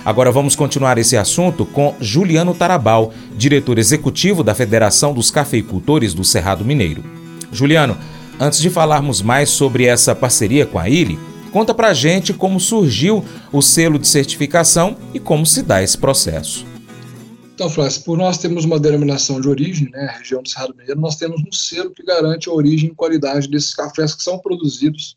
Agora 0.03 0.31
vamos 0.31 0.55
continuar 0.55 0.97
esse 0.97 1.15
assunto 1.15 1.65
com 1.65 1.95
Juliano 1.99 2.53
Tarabal, 2.53 3.13
diretor 3.37 3.77
executivo 3.77 4.43
da 4.43 4.55
Federação 4.55 5.13
dos 5.13 5.29
Cafeicultores 5.29 6.13
do 6.13 6.23
Cerrado 6.23 6.65
Mineiro. 6.65 7.03
Juliano, 7.51 7.97
antes 8.39 8.59
de 8.59 8.69
falarmos 8.69 9.21
mais 9.21 9.49
sobre 9.49 9.85
essa 9.85 10.15
parceria 10.15 10.65
com 10.65 10.79
a 10.79 10.89
ILE, 10.89 11.19
conta 11.51 11.73
pra 11.73 11.93
gente 11.93 12.33
como 12.33 12.59
surgiu 12.59 13.23
o 13.51 13.61
selo 13.61 13.99
de 13.99 14.07
certificação 14.07 14.97
e 15.13 15.19
como 15.19 15.45
se 15.45 15.61
dá 15.61 15.83
esse 15.83 15.97
processo. 15.97 16.70
Então, 17.61 17.69
Flávio, 17.69 18.01
por 18.01 18.17
nós 18.17 18.39
temos 18.39 18.65
uma 18.65 18.79
denominação 18.79 19.39
de 19.39 19.47
origem, 19.47 19.87
né, 19.91 20.05
a 20.05 20.17
região 20.17 20.41
do 20.41 20.49
Cerrado 20.49 20.75
Mineiro, 20.75 20.99
nós 20.99 21.15
temos 21.15 21.39
um 21.47 21.51
selo 21.51 21.91
que 21.91 22.01
garante 22.01 22.49
a 22.49 22.51
origem 22.51 22.89
e 22.89 22.95
qualidade 22.95 23.47
desses 23.47 23.71
cafés 23.71 24.15
que 24.15 24.23
são 24.23 24.39
produzidos 24.39 25.15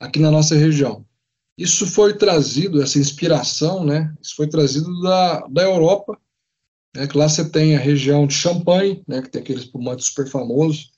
aqui 0.00 0.18
na 0.18 0.28
nossa 0.28 0.56
região. 0.56 1.06
Isso 1.56 1.86
foi 1.86 2.14
trazido, 2.14 2.82
essa 2.82 2.98
inspiração, 2.98 3.84
né, 3.84 4.12
isso 4.20 4.34
foi 4.34 4.48
trazido 4.48 5.00
da, 5.02 5.46
da 5.46 5.62
Europa, 5.62 6.18
né, 6.96 7.06
que 7.06 7.16
lá 7.16 7.28
você 7.28 7.48
tem 7.48 7.76
a 7.76 7.78
região 7.78 8.26
de 8.26 8.34
Champagne, 8.34 9.00
né, 9.06 9.22
que 9.22 9.30
tem 9.30 9.40
aquele 9.40 9.60
espumante 9.60 10.02
super 10.02 10.26
famoso, 10.26 10.88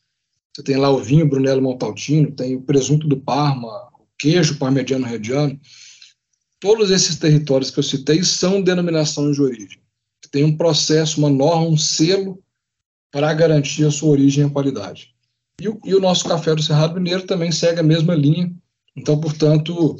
você 0.56 0.62
tem 0.62 0.78
lá 0.78 0.88
o 0.88 1.02
vinho 1.02 1.28
Brunello 1.28 1.60
Montaltino, 1.60 2.32
tem 2.32 2.56
o 2.56 2.62
presunto 2.62 3.06
do 3.06 3.20
Parma, 3.20 3.68
o 3.98 4.06
queijo 4.18 4.56
parmegiano 4.56 5.04
reggiano, 5.04 5.60
todos 6.58 6.90
esses 6.90 7.18
territórios 7.18 7.70
que 7.70 7.78
eu 7.80 7.84
citei 7.84 8.24
são 8.24 8.62
denominações 8.62 9.36
de 9.36 9.42
origem 9.42 9.89
tem 10.30 10.44
um 10.44 10.56
processo, 10.56 11.18
uma 11.18 11.30
norma, 11.30 11.66
um 11.66 11.76
selo 11.76 12.42
para 13.10 13.32
garantir 13.34 13.84
a 13.84 13.90
sua 13.90 14.10
origem 14.10 14.46
e 14.46 14.50
qualidade. 14.50 15.14
E 15.60 15.68
o, 15.68 15.80
e 15.84 15.94
o 15.94 16.00
nosso 16.00 16.28
café 16.28 16.54
do 16.54 16.62
Cerrado 16.62 16.94
Mineiro 16.94 17.26
também 17.26 17.50
segue 17.50 17.80
a 17.80 17.84
mesma 17.84 18.14
linha. 18.14 18.54
Então, 18.96 19.20
portanto, 19.20 19.96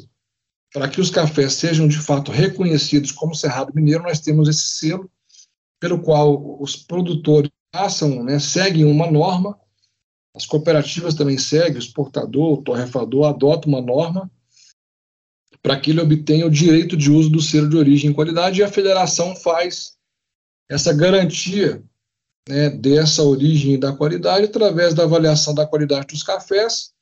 para 0.73 0.87
que 0.87 1.01
os 1.01 1.09
cafés 1.09 1.53
sejam 1.53 1.87
de 1.87 1.97
fato 1.97 2.31
reconhecidos 2.31 3.11
como 3.11 3.35
Cerrado 3.35 3.73
Mineiro, 3.75 4.03
nós 4.03 4.19
temos 4.19 4.47
esse 4.47 4.79
selo 4.79 5.09
pelo 5.79 6.01
qual 6.01 6.61
os 6.61 6.75
produtores 6.75 7.51
passam, 7.71 8.23
né, 8.23 8.37
seguem 8.39 8.85
uma 8.85 9.09
norma, 9.09 9.57
as 10.35 10.45
cooperativas 10.45 11.13
também 11.13 11.37
seguem, 11.37 11.75
o 11.75 11.79
exportador, 11.79 12.53
o 12.53 12.61
torrefador 12.61 13.27
adota 13.27 13.67
uma 13.67 13.81
norma 13.81 14.31
para 15.61 15.79
que 15.79 15.91
ele 15.91 16.01
obtenha 16.01 16.45
o 16.45 16.51
direito 16.51 16.97
de 16.97 17.11
uso 17.11 17.29
do 17.29 17.41
selo 17.41 17.69
de 17.69 17.77
origem 17.77 18.09
e 18.09 18.13
qualidade, 18.13 18.59
e 18.59 18.63
a 18.63 18.67
federação 18.67 19.35
faz 19.35 19.93
essa 20.71 20.93
garantia 20.93 21.83
né, 22.47 22.69
dessa 22.69 23.21
origem 23.23 23.77
da 23.77 23.91
qualidade 23.91 24.45
através 24.45 24.93
da 24.93 25.03
avaliação 25.03 25.53
da 25.53 25.67
qualidade 25.67 26.07
dos 26.07 26.23
cafés 26.23 26.93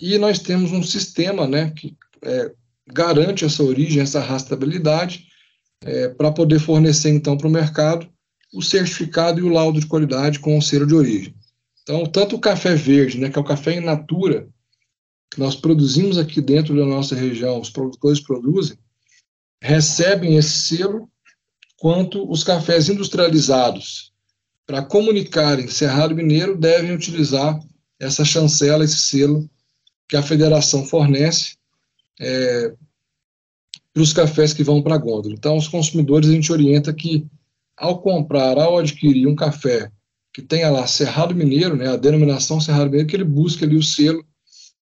e 0.00 0.18
nós 0.18 0.40
temos 0.40 0.72
um 0.72 0.82
sistema 0.82 1.46
né, 1.46 1.70
que 1.70 1.96
é, 2.22 2.52
garante 2.92 3.44
essa 3.44 3.62
origem, 3.62 4.02
essa 4.02 4.18
rastreabilidade 4.18 5.28
é, 5.84 6.08
para 6.08 6.32
poder 6.32 6.58
fornecer 6.58 7.10
então 7.10 7.38
para 7.38 7.46
o 7.46 7.50
mercado 7.50 8.12
o 8.52 8.60
certificado 8.60 9.38
e 9.38 9.42
o 9.42 9.48
laudo 9.48 9.78
de 9.80 9.86
qualidade 9.86 10.40
com 10.40 10.58
o 10.58 10.62
selo 10.62 10.86
de 10.86 10.94
origem. 10.94 11.34
Então, 11.82 12.06
tanto 12.06 12.36
o 12.36 12.40
café 12.40 12.74
verde, 12.74 13.18
né, 13.18 13.28
que 13.28 13.38
é 13.38 13.40
o 13.40 13.44
café 13.44 13.76
in 13.76 13.80
natura, 13.80 14.48
que 15.30 15.38
nós 15.38 15.54
produzimos 15.54 16.18
aqui 16.18 16.40
dentro 16.40 16.74
da 16.76 16.84
nossa 16.84 17.14
região, 17.14 17.60
os 17.60 17.70
produtores 17.70 18.20
produzem, 18.20 18.76
recebem 19.60 20.36
esse 20.36 20.76
selo 20.76 21.10
quanto 21.78 22.30
os 22.30 22.42
cafés 22.42 22.88
industrializados, 22.88 24.12
para 24.66 24.82
comunicarem 24.82 25.68
Cerrado 25.68 26.14
Mineiro, 26.14 26.56
devem 26.56 26.92
utilizar 26.92 27.58
essa 27.98 28.24
chancela, 28.24 28.84
esse 28.84 28.96
selo 28.96 29.48
que 30.08 30.16
a 30.16 30.22
federação 30.22 30.84
fornece 30.84 31.56
é, 32.20 32.72
para 33.92 34.02
os 34.02 34.12
cafés 34.12 34.52
que 34.52 34.64
vão 34.64 34.82
para 34.82 34.94
a 34.94 34.98
gôndola. 34.98 35.34
Então, 35.34 35.56
os 35.56 35.68
consumidores, 35.68 36.28
a 36.28 36.32
gente 36.32 36.52
orienta 36.52 36.92
que, 36.92 37.26
ao 37.76 38.00
comprar, 38.00 38.58
ao 38.58 38.78
adquirir 38.78 39.26
um 39.26 39.36
café 39.36 39.90
que 40.32 40.42
tenha 40.42 40.70
lá 40.70 40.86
Cerrado 40.86 41.34
Mineiro, 41.34 41.76
né, 41.76 41.88
a 41.88 41.96
denominação 41.96 42.60
Cerrado 42.60 42.86
Mineiro, 42.86 43.06
que 43.06 43.16
ele 43.16 43.24
busque 43.24 43.64
ali 43.64 43.76
o 43.76 43.82
selo 43.82 44.24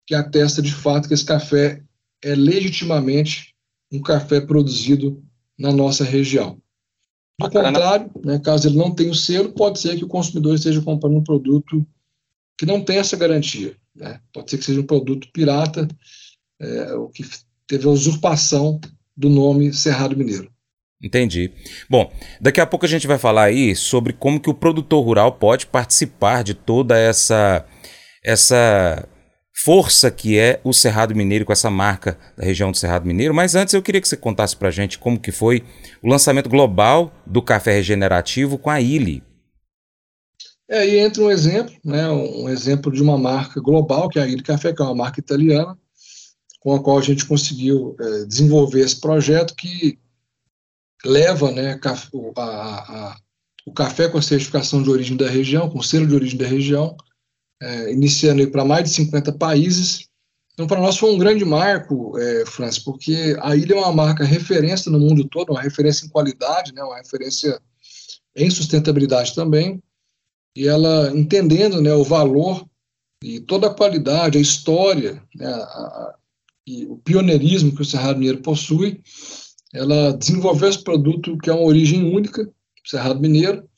que 0.07 0.15
atesta 0.15 0.61
de 0.61 0.73
fato 0.73 1.09
que 1.09 1.15
esse 1.15 1.25
café 1.25 1.83
é 2.23 2.35
legitimamente 2.35 3.55
um 3.93 4.03
café 4.03 4.41
produzido 4.41 5.23
na 5.59 5.73
nossa 5.73 6.05
região. 6.05 6.61
Do 7.41 7.49
Bacana. 7.49 7.73
contrário, 7.73 8.11
né, 8.23 8.39
caso 8.39 8.69
ele 8.69 8.77
não 8.77 8.91
tenha 8.95 9.11
o 9.11 9.15
selo, 9.15 9.51
pode 9.51 9.81
ser 9.81 9.97
que 9.97 10.05
o 10.05 10.09
consumidor 10.09 10.55
esteja 10.55 10.83
comprando 10.83 11.17
um 11.17 11.25
produto 11.25 11.85
que 12.59 12.67
não 12.67 12.83
tem 12.83 12.99
essa 12.99 13.17
garantia. 13.17 13.75
Né? 13.97 14.21
Pode 14.33 14.51
ser 14.51 14.59
que 14.59 14.65
seja 14.65 14.81
um 14.81 14.87
produto 14.87 15.27
pirata, 15.33 15.89
é, 16.61 16.93
o 16.95 17.09
que 17.09 17.25
teve 17.67 17.87
a 17.87 17.91
usurpação 17.91 18.79
do 19.17 19.31
nome 19.31 19.73
Cerrado 19.73 20.17
Mineiro. 20.17 20.51
Entendi. 21.03 21.51
Bom, 21.89 22.13
daqui 22.39 22.61
a 22.61 22.67
pouco 22.67 22.85
a 22.85 22.89
gente 22.89 23.07
vai 23.07 23.17
falar 23.17 23.45
aí 23.45 23.75
sobre 23.75 24.13
como 24.13 24.39
que 24.39 24.51
o 24.51 24.55
produtor 24.55 25.03
rural 25.03 25.33
pode 25.33 25.67
participar 25.67 26.45
de 26.45 26.53
toda 26.53 26.99
essa 26.99 27.65
essa 28.23 29.09
força 29.53 30.11
que 30.11 30.39
é 30.39 30.61
o 30.65 30.73
Cerrado 30.73 31.15
Mineiro 31.15 31.45
com 31.45 31.53
essa 31.53 31.71
marca 31.71 32.19
da 32.37 32.45
região 32.45 32.71
do 32.71 32.77
Cerrado 32.77 33.07
Mineiro. 33.07 33.35
Mas 33.35 33.55
antes 33.55 33.75
eu 33.75 33.83
queria 33.83 34.01
que 34.01 34.09
você 34.09 34.17
contasse 34.17 34.57
para 34.57 34.69
a 34.69 34.73
gente 34.73 34.99
como 34.99 35.21
que 35.21 35.33
foi 35.33 35.63
o 36.03 36.09
lançamento 36.09 36.49
global 36.49 37.13
do 37.27 37.43
café 37.43 37.73
regenerativo 37.73 38.59
com 38.59 38.71
a 38.71 38.81
Illy. 38.81 39.23
É, 40.69 40.79
aí 40.79 40.99
entra 40.99 41.23
um 41.23 41.31
exemplo, 41.31 41.75
né, 41.85 42.09
um 42.09 42.49
exemplo 42.49 42.93
de 42.93 43.03
uma 43.03 43.19
marca 43.19 43.61
global, 43.61 44.09
que 44.09 44.21
é 44.21 44.23
a 44.23 44.27
Illy 44.27 44.43
Café, 44.43 44.73
que 44.73 44.81
é 44.81 44.85
uma 44.85 44.95
marca 44.95 45.19
italiana, 45.19 45.77
com 46.61 46.75
a 46.75 46.81
qual 46.81 46.99
a 46.99 47.03
gente 47.03 47.27
conseguiu 47.27 47.97
é, 48.01 48.25
desenvolver 48.25 48.81
esse 48.81 49.01
projeto 49.01 49.57
que 49.57 49.99
leva 51.05 51.51
né, 51.51 51.79
a, 51.85 52.43
a, 52.43 53.17
o 53.67 53.73
café 53.73 54.09
com 54.09 54.19
a 54.19 54.23
certificação 54.23 54.81
de 54.81 54.91
origem 54.91 55.17
da 55.17 55.29
região, 55.29 55.69
com 55.69 55.83
selo 55.83 56.07
de 56.07 56.15
origem 56.15 56.39
da 56.39 56.47
região, 56.47 56.97
é, 57.61 57.93
iniciando 57.93 58.49
para 58.51 58.65
mais 58.65 58.85
de 58.85 58.91
50 58.91 59.33
países. 59.33 60.09
Então, 60.55 60.67
para 60.67 60.81
nós 60.81 60.99
foi 60.99 61.11
um 61.13 61.19
grande 61.19 61.45
marco, 61.45 62.19
é, 62.19 62.45
Francis, 62.47 62.83
porque 62.83 63.37
a 63.41 63.55
ilha 63.57 63.75
é 63.75 63.79
uma 63.79 63.93
marca 63.93 64.25
referência 64.25 64.91
no 64.91 64.99
mundo 64.99 65.25
todo, 65.25 65.51
uma 65.51 65.63
referência 65.63 66.05
em 66.05 66.09
qualidade, 66.09 66.75
né, 66.75 66.83
uma 66.83 66.97
referência 66.97 67.61
em 68.37 68.51
sustentabilidade 68.51 69.35
também, 69.35 69.83
e 70.57 70.67
ela 70.67 71.13
entendendo 71.15 71.81
né, 71.81 71.95
o 71.95 72.05
valor 72.05 72.67
e 73.23 73.41
toda 73.41 73.67
a 73.69 73.75
qualidade, 73.75 74.39
a 74.39 74.41
história, 74.41 75.23
né, 75.35 75.47
a, 75.47 75.55
a, 75.55 76.15
e 76.67 76.85
o 76.87 76.97
pioneirismo 76.99 77.75
que 77.75 77.83
o 77.83 77.85
Cerrado 77.85 78.19
Mineiro 78.19 78.43
possui, 78.43 79.01
ela 79.73 80.13
desenvolveu 80.13 80.69
esse 80.69 80.83
produto 80.83 81.39
que 81.39 81.49
é 81.49 81.53
uma 81.53 81.65
origem 81.65 82.05
única, 82.15 82.49
Cerrado 82.85 83.21
Mineiro, 83.21 83.69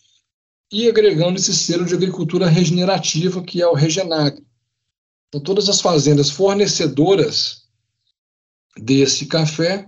e 0.73 0.89
agregando 0.89 1.39
esse 1.39 1.55
selo 1.55 1.85
de 1.85 1.95
agricultura 1.95 2.49
regenerativa, 2.49 3.43
que 3.43 3.61
é 3.61 3.67
o 3.69 3.75
Regenagre. 3.75 4.43
Então, 5.29 5.41
todas 5.41 5.69
as 5.69 5.83
fazendas 5.83 6.31
fornecedoras 6.31 7.65
desse 8.79 9.27
café 9.27 9.87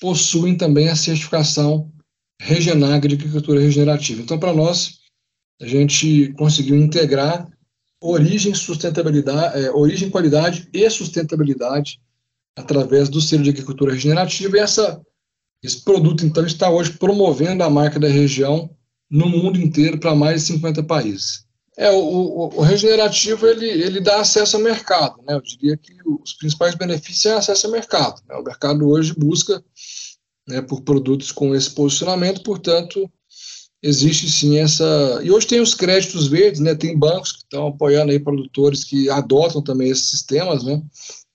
possuem 0.00 0.54
também 0.54 0.88
a 0.88 0.96
certificação 0.96 1.90
Regenagre 2.40 3.08
de 3.08 3.14
agricultura 3.14 3.60
regenerativa. 3.60 4.20
Então, 4.20 4.36
para 4.36 4.52
nós, 4.52 4.98
a 5.60 5.66
gente 5.66 6.32
conseguiu 6.32 6.76
integrar 6.76 7.48
origem, 8.00 8.52
sustentabilidade, 8.52 9.64
é, 9.64 9.70
origem, 9.70 10.10
qualidade 10.10 10.68
e 10.72 10.90
sustentabilidade 10.90 12.00
através 12.58 13.08
do 13.08 13.20
selo 13.20 13.44
de 13.44 13.50
agricultura 13.50 13.92
regenerativa. 13.92 14.56
E 14.56 14.60
essa, 14.60 15.00
esse 15.62 15.84
produto, 15.84 16.26
então, 16.26 16.44
está 16.44 16.68
hoje 16.68 16.98
promovendo 16.98 17.62
a 17.62 17.70
marca 17.70 18.00
da 18.00 18.08
região 18.08 18.68
no 19.12 19.28
mundo 19.28 19.60
inteiro 19.60 19.98
para 19.98 20.14
mais 20.14 20.40
de 20.40 20.54
50 20.54 20.82
países. 20.84 21.44
É, 21.76 21.90
o, 21.90 21.98
o, 21.98 22.58
o, 22.58 22.60
regenerativo 22.62 23.46
ele, 23.46 23.66
ele 23.66 24.00
dá 24.00 24.20
acesso 24.20 24.56
ao 24.56 24.62
mercado. 24.62 25.16
Né? 25.26 25.34
Eu 25.34 25.42
diria 25.42 25.76
que 25.76 25.92
os 26.22 26.32
principais 26.32 26.74
benefícios 26.74 27.26
é 27.26 27.34
acesso 27.34 27.66
ao 27.66 27.72
mercado. 27.72 28.22
Né? 28.26 28.34
O 28.36 28.42
mercado 28.42 28.88
hoje 28.88 29.14
busca 29.14 29.62
né, 30.48 30.62
por 30.62 30.80
produtos 30.80 31.30
com 31.30 31.54
esse 31.54 31.70
posicionamento, 31.70 32.42
portanto, 32.42 33.10
existe 33.82 34.30
sim 34.30 34.58
essa. 34.58 35.20
E 35.22 35.30
hoje 35.30 35.46
tem 35.46 35.60
os 35.60 35.74
créditos 35.74 36.28
verdes, 36.28 36.60
né? 36.60 36.74
Tem 36.74 36.96
bancos 36.96 37.32
que 37.32 37.38
estão 37.38 37.68
apoiando 37.68 38.12
aí 38.12 38.18
produtores 38.18 38.84
que 38.84 39.10
adotam 39.10 39.62
também 39.62 39.90
esses 39.90 40.10
sistemas, 40.10 40.62
né? 40.62 40.82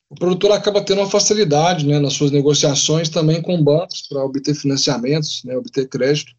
O 0.10 0.16
produtor 0.16 0.52
acaba 0.52 0.82
tendo 0.82 1.02
uma 1.02 1.10
facilidade, 1.10 1.86
né, 1.86 2.00
nas 2.00 2.14
suas 2.14 2.32
negociações 2.32 3.10
também 3.10 3.42
com 3.42 3.62
bancos 3.62 4.04
para 4.08 4.24
obter 4.24 4.56
financiamentos, 4.56 5.44
né, 5.44 5.58
obter 5.58 5.88
crédito. 5.90 6.32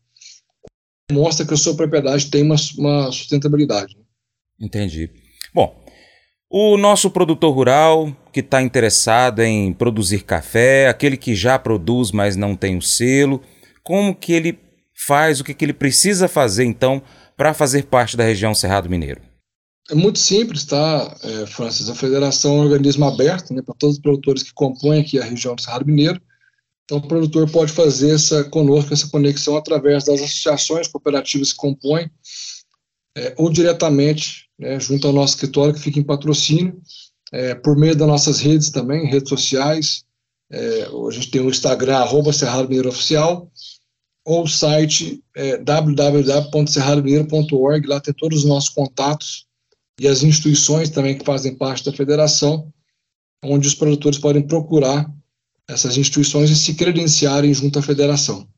Mostra 1.10 1.46
que 1.46 1.54
a 1.54 1.56
sua 1.56 1.74
propriedade 1.74 2.30
tem 2.30 2.42
uma, 2.42 2.56
uma 2.76 3.10
sustentabilidade. 3.10 3.96
Entendi. 4.60 5.10
Bom, 5.54 5.74
o 6.50 6.76
nosso 6.76 7.10
produtor 7.10 7.54
rural 7.54 8.14
que 8.32 8.40
está 8.40 8.62
interessado 8.62 9.42
em 9.42 9.72
produzir 9.72 10.24
café, 10.24 10.88
aquele 10.88 11.16
que 11.16 11.34
já 11.34 11.58
produz, 11.58 12.10
mas 12.10 12.36
não 12.36 12.54
tem 12.54 12.76
o 12.76 12.82
selo, 12.82 13.42
como 13.82 14.14
que 14.14 14.32
ele 14.32 14.58
faz, 14.94 15.40
o 15.40 15.44
que, 15.44 15.54
que 15.54 15.64
ele 15.64 15.72
precisa 15.72 16.28
fazer 16.28 16.64
então 16.64 17.02
para 17.36 17.54
fazer 17.54 17.84
parte 17.84 18.16
da 18.16 18.24
região 18.24 18.54
Cerrado 18.54 18.90
Mineiro? 18.90 19.20
É 19.90 19.94
muito 19.94 20.18
simples, 20.18 20.64
tá, 20.64 21.16
é, 21.22 21.46
Francis? 21.46 21.88
A 21.88 21.94
federação 21.94 22.56
é 22.56 22.60
um 22.60 22.64
organismo 22.64 23.06
aberto 23.06 23.54
né, 23.54 23.62
para 23.62 23.74
todos 23.74 23.96
os 23.96 24.02
produtores 24.02 24.42
que 24.42 24.52
compõem 24.52 25.00
aqui 25.00 25.18
a 25.18 25.24
região 25.24 25.54
do 25.54 25.62
Cerrado 25.62 25.86
Mineiro. 25.86 26.20
Então, 26.88 26.96
o 26.96 27.06
produtor 27.06 27.50
pode 27.50 27.70
fazer 27.70 28.14
essa 28.14 28.42
conosco 28.44 28.94
essa 28.94 29.10
conexão 29.10 29.58
através 29.58 30.04
das 30.04 30.22
associações 30.22 30.88
cooperativas 30.88 31.52
que 31.52 31.58
compõem, 31.58 32.10
é, 33.14 33.34
ou 33.36 33.50
diretamente 33.50 34.48
né, 34.58 34.80
junto 34.80 35.06
ao 35.06 35.12
nosso 35.12 35.34
escritório 35.34 35.74
que 35.74 35.80
fica 35.80 36.00
em 36.00 36.02
patrocínio, 36.02 36.80
é, 37.30 37.54
por 37.54 37.76
meio 37.76 37.94
das 37.94 38.08
nossas 38.08 38.40
redes 38.40 38.70
também, 38.70 39.04
redes 39.04 39.28
sociais. 39.28 40.02
É, 40.50 40.84
a 40.84 41.10
gente 41.10 41.30
tem 41.30 41.42
o 41.42 41.50
Instagram, 41.50 41.98
arroba 41.98 42.32
Cerrado 42.32 42.70
Mineiro 42.70 42.88
Oficial, 42.88 43.52
ou 44.24 44.44
o 44.44 44.48
site 44.48 45.22
é, 45.36 45.58
www.cerradomineiro.org, 45.58 47.86
lá 47.86 48.00
tem 48.00 48.14
todos 48.14 48.38
os 48.38 48.46
nossos 48.46 48.70
contatos 48.70 49.44
e 50.00 50.08
as 50.08 50.22
instituições 50.22 50.88
também 50.88 51.18
que 51.18 51.24
fazem 51.26 51.54
parte 51.54 51.84
da 51.84 51.92
federação, 51.92 52.72
onde 53.44 53.68
os 53.68 53.74
produtores 53.74 54.18
podem 54.18 54.40
procurar 54.40 55.17
essas 55.68 55.96
instituições 55.96 56.50
e 56.50 56.56
se 56.56 56.74
credenciarem 56.74 57.52
junto 57.52 57.78
à 57.78 57.82
federação. 57.82 58.48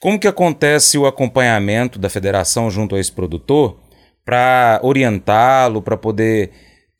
Como 0.00 0.18
que 0.18 0.26
acontece 0.26 0.98
o 0.98 1.06
acompanhamento 1.06 1.98
da 1.98 2.10
federação 2.10 2.68
junto 2.68 2.96
a 2.96 3.00
esse 3.00 3.12
produtor 3.12 3.78
para 4.24 4.80
orientá-lo, 4.82 5.80
para 5.80 5.96
poder 5.96 6.50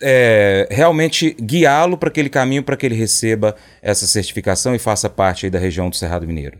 é, 0.00 0.68
realmente 0.70 1.32
guiá-lo 1.40 1.96
para 1.96 2.08
aquele 2.08 2.28
caminho 2.28 2.62
para 2.62 2.76
que 2.76 2.86
ele 2.86 2.94
receba 2.94 3.56
essa 3.80 4.06
certificação 4.06 4.74
e 4.74 4.78
faça 4.78 5.10
parte 5.10 5.50
da 5.50 5.58
região 5.58 5.90
do 5.90 5.96
Cerrado 5.96 6.26
Mineiro? 6.26 6.58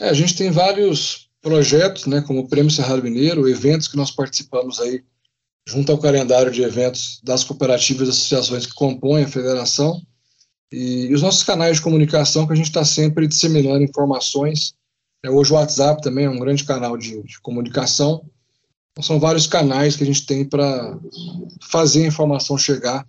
É, 0.00 0.08
a 0.08 0.14
gente 0.14 0.34
tem 0.34 0.50
vários 0.50 1.28
projetos, 1.42 2.06
né, 2.06 2.22
como 2.26 2.40
o 2.40 2.48
Prêmio 2.48 2.70
Cerrado 2.70 3.02
Mineiro, 3.02 3.48
eventos 3.48 3.88
que 3.88 3.96
nós 3.96 4.10
participamos 4.10 4.80
aí 4.80 5.02
junto 5.66 5.92
ao 5.92 5.98
calendário 5.98 6.50
de 6.50 6.62
eventos 6.62 7.20
das 7.22 7.44
cooperativas 7.44 8.08
e 8.08 8.10
associações 8.10 8.64
que 8.64 8.74
compõem 8.74 9.24
a 9.24 9.28
federação 9.28 10.00
e, 10.72 11.06
e 11.06 11.14
os 11.14 11.22
nossos 11.22 11.42
canais 11.42 11.76
de 11.76 11.82
comunicação 11.82 12.46
que 12.46 12.52
a 12.52 12.56
gente 12.56 12.66
está 12.66 12.84
sempre 12.84 13.26
disseminando 13.26 13.82
informações. 13.82 14.74
É, 15.24 15.30
hoje 15.30 15.52
o 15.52 15.56
WhatsApp 15.56 16.02
também 16.02 16.26
é 16.26 16.30
um 16.30 16.38
grande 16.38 16.64
canal 16.64 16.96
de, 16.96 17.22
de 17.22 17.40
comunicação. 17.40 18.24
Então, 18.92 19.02
são 19.02 19.18
vários 19.18 19.46
canais 19.46 19.96
que 19.96 20.02
a 20.02 20.06
gente 20.06 20.26
tem 20.26 20.44
para 20.44 20.98
fazer 21.70 22.04
a 22.04 22.08
informação 22.08 22.58
chegar 22.58 23.04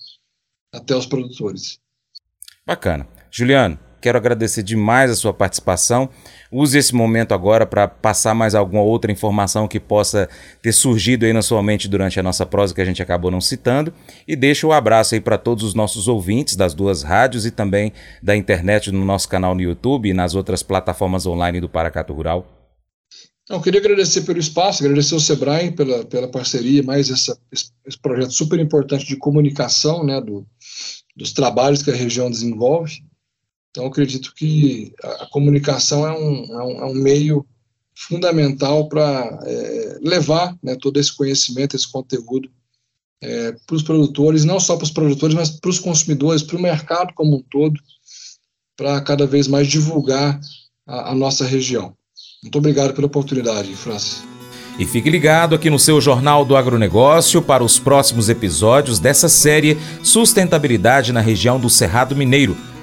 até 0.73 0.95
os 0.95 1.05
produtores. 1.05 1.79
Bacana. 2.65 3.07
Juliano, 3.31 3.79
Quero 4.01 4.17
agradecer 4.17 4.63
demais 4.63 5.11
a 5.11 5.15
sua 5.15 5.33
participação. 5.33 6.09
Use 6.51 6.77
esse 6.77 6.95
momento 6.95 7.33
agora 7.33 7.65
para 7.65 7.87
passar 7.87 8.33
mais 8.33 8.55
alguma 8.55 8.81
outra 8.81 9.11
informação 9.11 9.67
que 9.67 9.79
possa 9.79 10.29
ter 10.61 10.71
surgido 10.71 11.25
aí 11.25 11.33
na 11.33 11.41
sua 11.41 11.61
mente 11.61 11.87
durante 11.87 12.19
a 12.19 12.23
nossa 12.23 12.45
prosa 12.45 12.73
que 12.73 12.81
a 12.81 12.85
gente 12.85 13.01
acabou 13.01 13.29
não 13.29 13.41
citando. 13.41 13.93
E 14.27 14.35
deixa 14.35 14.65
o 14.65 14.69
um 14.69 14.73
abraço 14.73 15.15
aí 15.15 15.21
para 15.21 15.37
todos 15.37 15.63
os 15.63 15.73
nossos 15.73 16.07
ouvintes 16.07 16.55
das 16.55 16.73
duas 16.73 17.03
rádios 17.03 17.45
e 17.45 17.51
também 17.51 17.93
da 18.23 18.35
internet 18.35 18.91
no 18.91 19.03
nosso 19.03 19.27
canal 19.27 19.53
no 19.53 19.61
YouTube 19.61 20.09
e 20.09 20.13
nas 20.13 20.33
outras 20.33 20.63
plataformas 20.63 21.25
online 21.25 21.59
do 21.59 21.69
Paracato 21.69 22.13
Rural. 22.13 22.59
Eu 23.49 23.59
queria 23.59 23.79
agradecer 23.79 24.21
pelo 24.21 24.37
espaço, 24.37 24.83
agradecer 24.83 25.15
ao 25.15 25.19
Sebrae 25.19 25.71
pela, 25.71 26.05
pela 26.05 26.27
parceria, 26.27 26.83
mais 26.83 27.09
essa, 27.09 27.35
esse 27.51 27.99
projeto 27.99 28.31
super 28.31 28.59
importante 28.59 29.07
de 29.07 29.15
comunicação 29.15 30.05
né, 30.05 30.21
do, 30.21 30.45
dos 31.15 31.33
trabalhos 31.33 31.81
que 31.81 31.89
a 31.89 31.95
região 31.95 32.29
desenvolve. 32.29 33.03
Então, 33.71 33.85
acredito 33.85 34.33
que 34.35 34.93
a, 35.03 35.27
comunicação 35.27 36.07
é 36.07 36.11
um, 36.11 36.59
é 36.59 36.63
um, 36.63 36.83
é 36.83 36.85
um 36.85 36.93
meio 36.93 37.45
fundamental 37.95 38.87
para 38.87 39.39
é, 39.45 39.97
levar 40.01 40.57
né, 40.63 40.75
todo 40.75 40.99
esse 40.99 41.15
conhecimento, 41.15 41.75
esse 41.75 41.89
conteúdo 41.91 42.49
é, 43.21 43.51
para 43.67 43.75
os 43.75 43.83
produtores, 43.83 44.45
não 44.45 44.59
só 44.59 44.75
para 44.75 44.85
os 44.85 44.91
produtores, 44.91 45.35
mas 45.35 45.49
para 45.49 45.69
os 45.69 45.79
consumidores, 45.79 46.41
para 46.41 46.57
o 46.57 46.61
mercado 46.61 47.13
como 47.13 47.37
um 47.37 47.43
todo, 47.49 47.79
para 48.75 48.99
cada 49.01 49.27
vez 49.27 49.47
mais 49.47 49.67
divulgar 49.67 50.39
a, 50.87 51.11
a 51.11 51.15
nossa 51.15 51.45
região. 51.45 51.93
Muito 52.41 52.57
obrigado 52.57 52.93
pela 52.93 53.07
oportunidade, 53.07 53.75
Francis. 53.75 54.23
E 54.79 54.85
fique 54.85 55.09
ligado 55.09 55.55
aqui 55.55 55.69
no 55.69 55.77
seu 55.77 55.99
Jornal 55.99 56.45
do 56.45 56.55
Agronegócio 56.55 57.41
para 57.41 57.61
os 57.61 57.77
próximos 57.77 58.29
episódios 58.29 58.97
dessa 58.97 59.27
série 59.27 59.77
Sustentabilidade 60.01 61.11
na 61.11 61.19
região 61.19 61.59
do 61.59 61.69
Cerrado 61.69 62.15
Mineiro 62.15 62.55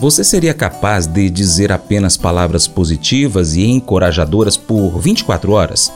Você 0.00 0.22
seria 0.22 0.54
capaz 0.54 1.08
de 1.08 1.28
dizer 1.28 1.72
apenas 1.72 2.16
palavras 2.16 2.68
positivas 2.68 3.56
e 3.56 3.64
encorajadoras 3.66 4.56
por 4.56 4.96
24 5.00 5.50
horas? 5.50 5.92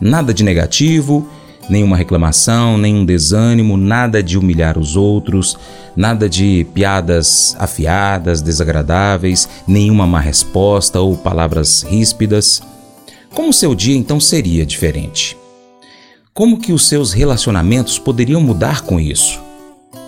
Nada 0.00 0.32
de 0.32 0.42
negativo, 0.42 1.28
nenhuma 1.68 1.94
reclamação, 1.94 2.78
nenhum 2.78 3.04
desânimo, 3.04 3.76
nada 3.76 4.22
de 4.22 4.38
humilhar 4.38 4.78
os 4.78 4.96
outros, 4.96 5.58
nada 5.94 6.30
de 6.30 6.66
piadas 6.72 7.54
afiadas, 7.58 8.40
desagradáveis, 8.40 9.46
nenhuma 9.68 10.06
má 10.06 10.18
resposta 10.18 10.98
ou 10.98 11.14
palavras 11.14 11.82
ríspidas. 11.82 12.62
Como 13.34 13.52
seu 13.52 13.74
dia 13.74 13.94
então 13.94 14.18
seria 14.18 14.64
diferente? 14.64 15.36
Como 16.32 16.58
que 16.58 16.72
os 16.72 16.88
seus 16.88 17.12
relacionamentos 17.12 17.98
poderiam 17.98 18.40
mudar 18.40 18.80
com 18.80 18.98
isso? 18.98 19.51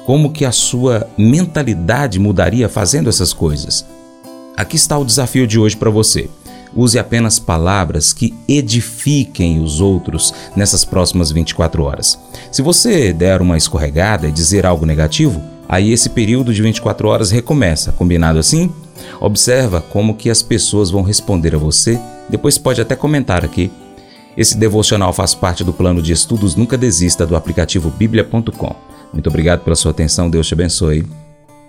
Como 0.05 0.33
que 0.33 0.45
a 0.45 0.53
sua 0.53 1.09
mentalidade 1.17 2.19
mudaria 2.19 2.69
fazendo 2.69 3.09
essas 3.09 3.33
coisas. 3.33 3.85
Aqui 4.57 4.77
está 4.77 4.97
o 4.99 5.05
desafio 5.05 5.47
de 5.47 5.59
hoje 5.59 5.77
para 5.77 5.91
você. 5.91 6.29
Use 6.77 6.99
apenas 6.99 7.39
palavras 7.39 8.13
que 8.13 8.35
edifiquem 8.49 9.61
os 9.63 9.81
outros 9.81 10.35
nessas 10.57 10.85
próximas 10.85 11.31
24 11.31 11.83
horas. 11.83 12.19
Se 12.51 12.63
você 12.63 13.13
der 13.13 13.41
uma 13.41 13.57
escorregada 13.57 14.29
e 14.29 14.33
dizer 14.33 14.67
algo 14.67 14.85
negativo, 14.85 15.41
aí 15.69 15.93
esse 15.93 16.11
período 16.11 16.53
de 16.53 16.63
24 16.63 17.09
horas 17.09 17.31
recomeça, 17.31 17.93
combinado 17.93 18.39
assim? 18.39 18.73
Observa 19.21 19.81
como 19.81 20.17
que 20.17 20.29
as 20.31 20.43
pessoas 20.43 20.91
vão 20.91 21.03
responder 21.03 21.55
a 21.55 21.59
você, 21.59 21.99
depois 22.29 22.59
pode 22.59 22.81
até 22.81 22.97
comentar 22.97 23.45
aqui. 23.45 23.71
Esse 24.37 24.57
devocional 24.57 25.13
faz 25.13 25.35
parte 25.35 25.63
do 25.63 25.73
plano 25.73 26.03
de 26.03 26.13
estudos 26.13 26.57
Nunca 26.57 26.77
Desista 26.77 27.25
do 27.25 27.37
aplicativo 27.37 27.89
bíblia.com. 27.91 28.94
Muito 29.15 29.29
obrigado 29.29 29.61
pela 29.61 29.77
sua 29.77 29.93
atenção, 29.93 30.29
Deus 30.29 30.47
te 30.47 30.55
abençoe. 30.55 31.07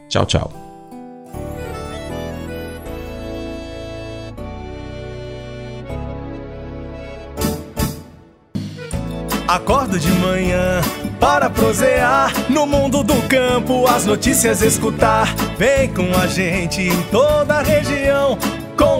Tchau, 0.09 0.25
tchau. 0.25 0.51
Acordo 9.47 9.99
de 9.99 10.11
manhã 10.11 10.81
para 11.19 11.49
prosear 11.49 12.33
no 12.49 12.65
mundo 12.65 13.03
do 13.03 13.15
campo, 13.27 13.85
as 13.87 14.05
notícias 14.05 14.63
escutar. 14.63 15.33
Vem 15.57 15.93
com 15.93 16.17
a 16.19 16.25
gente 16.25 16.81
em 16.81 17.01
toda 17.03 17.59
a 17.59 17.61
região 17.61 18.37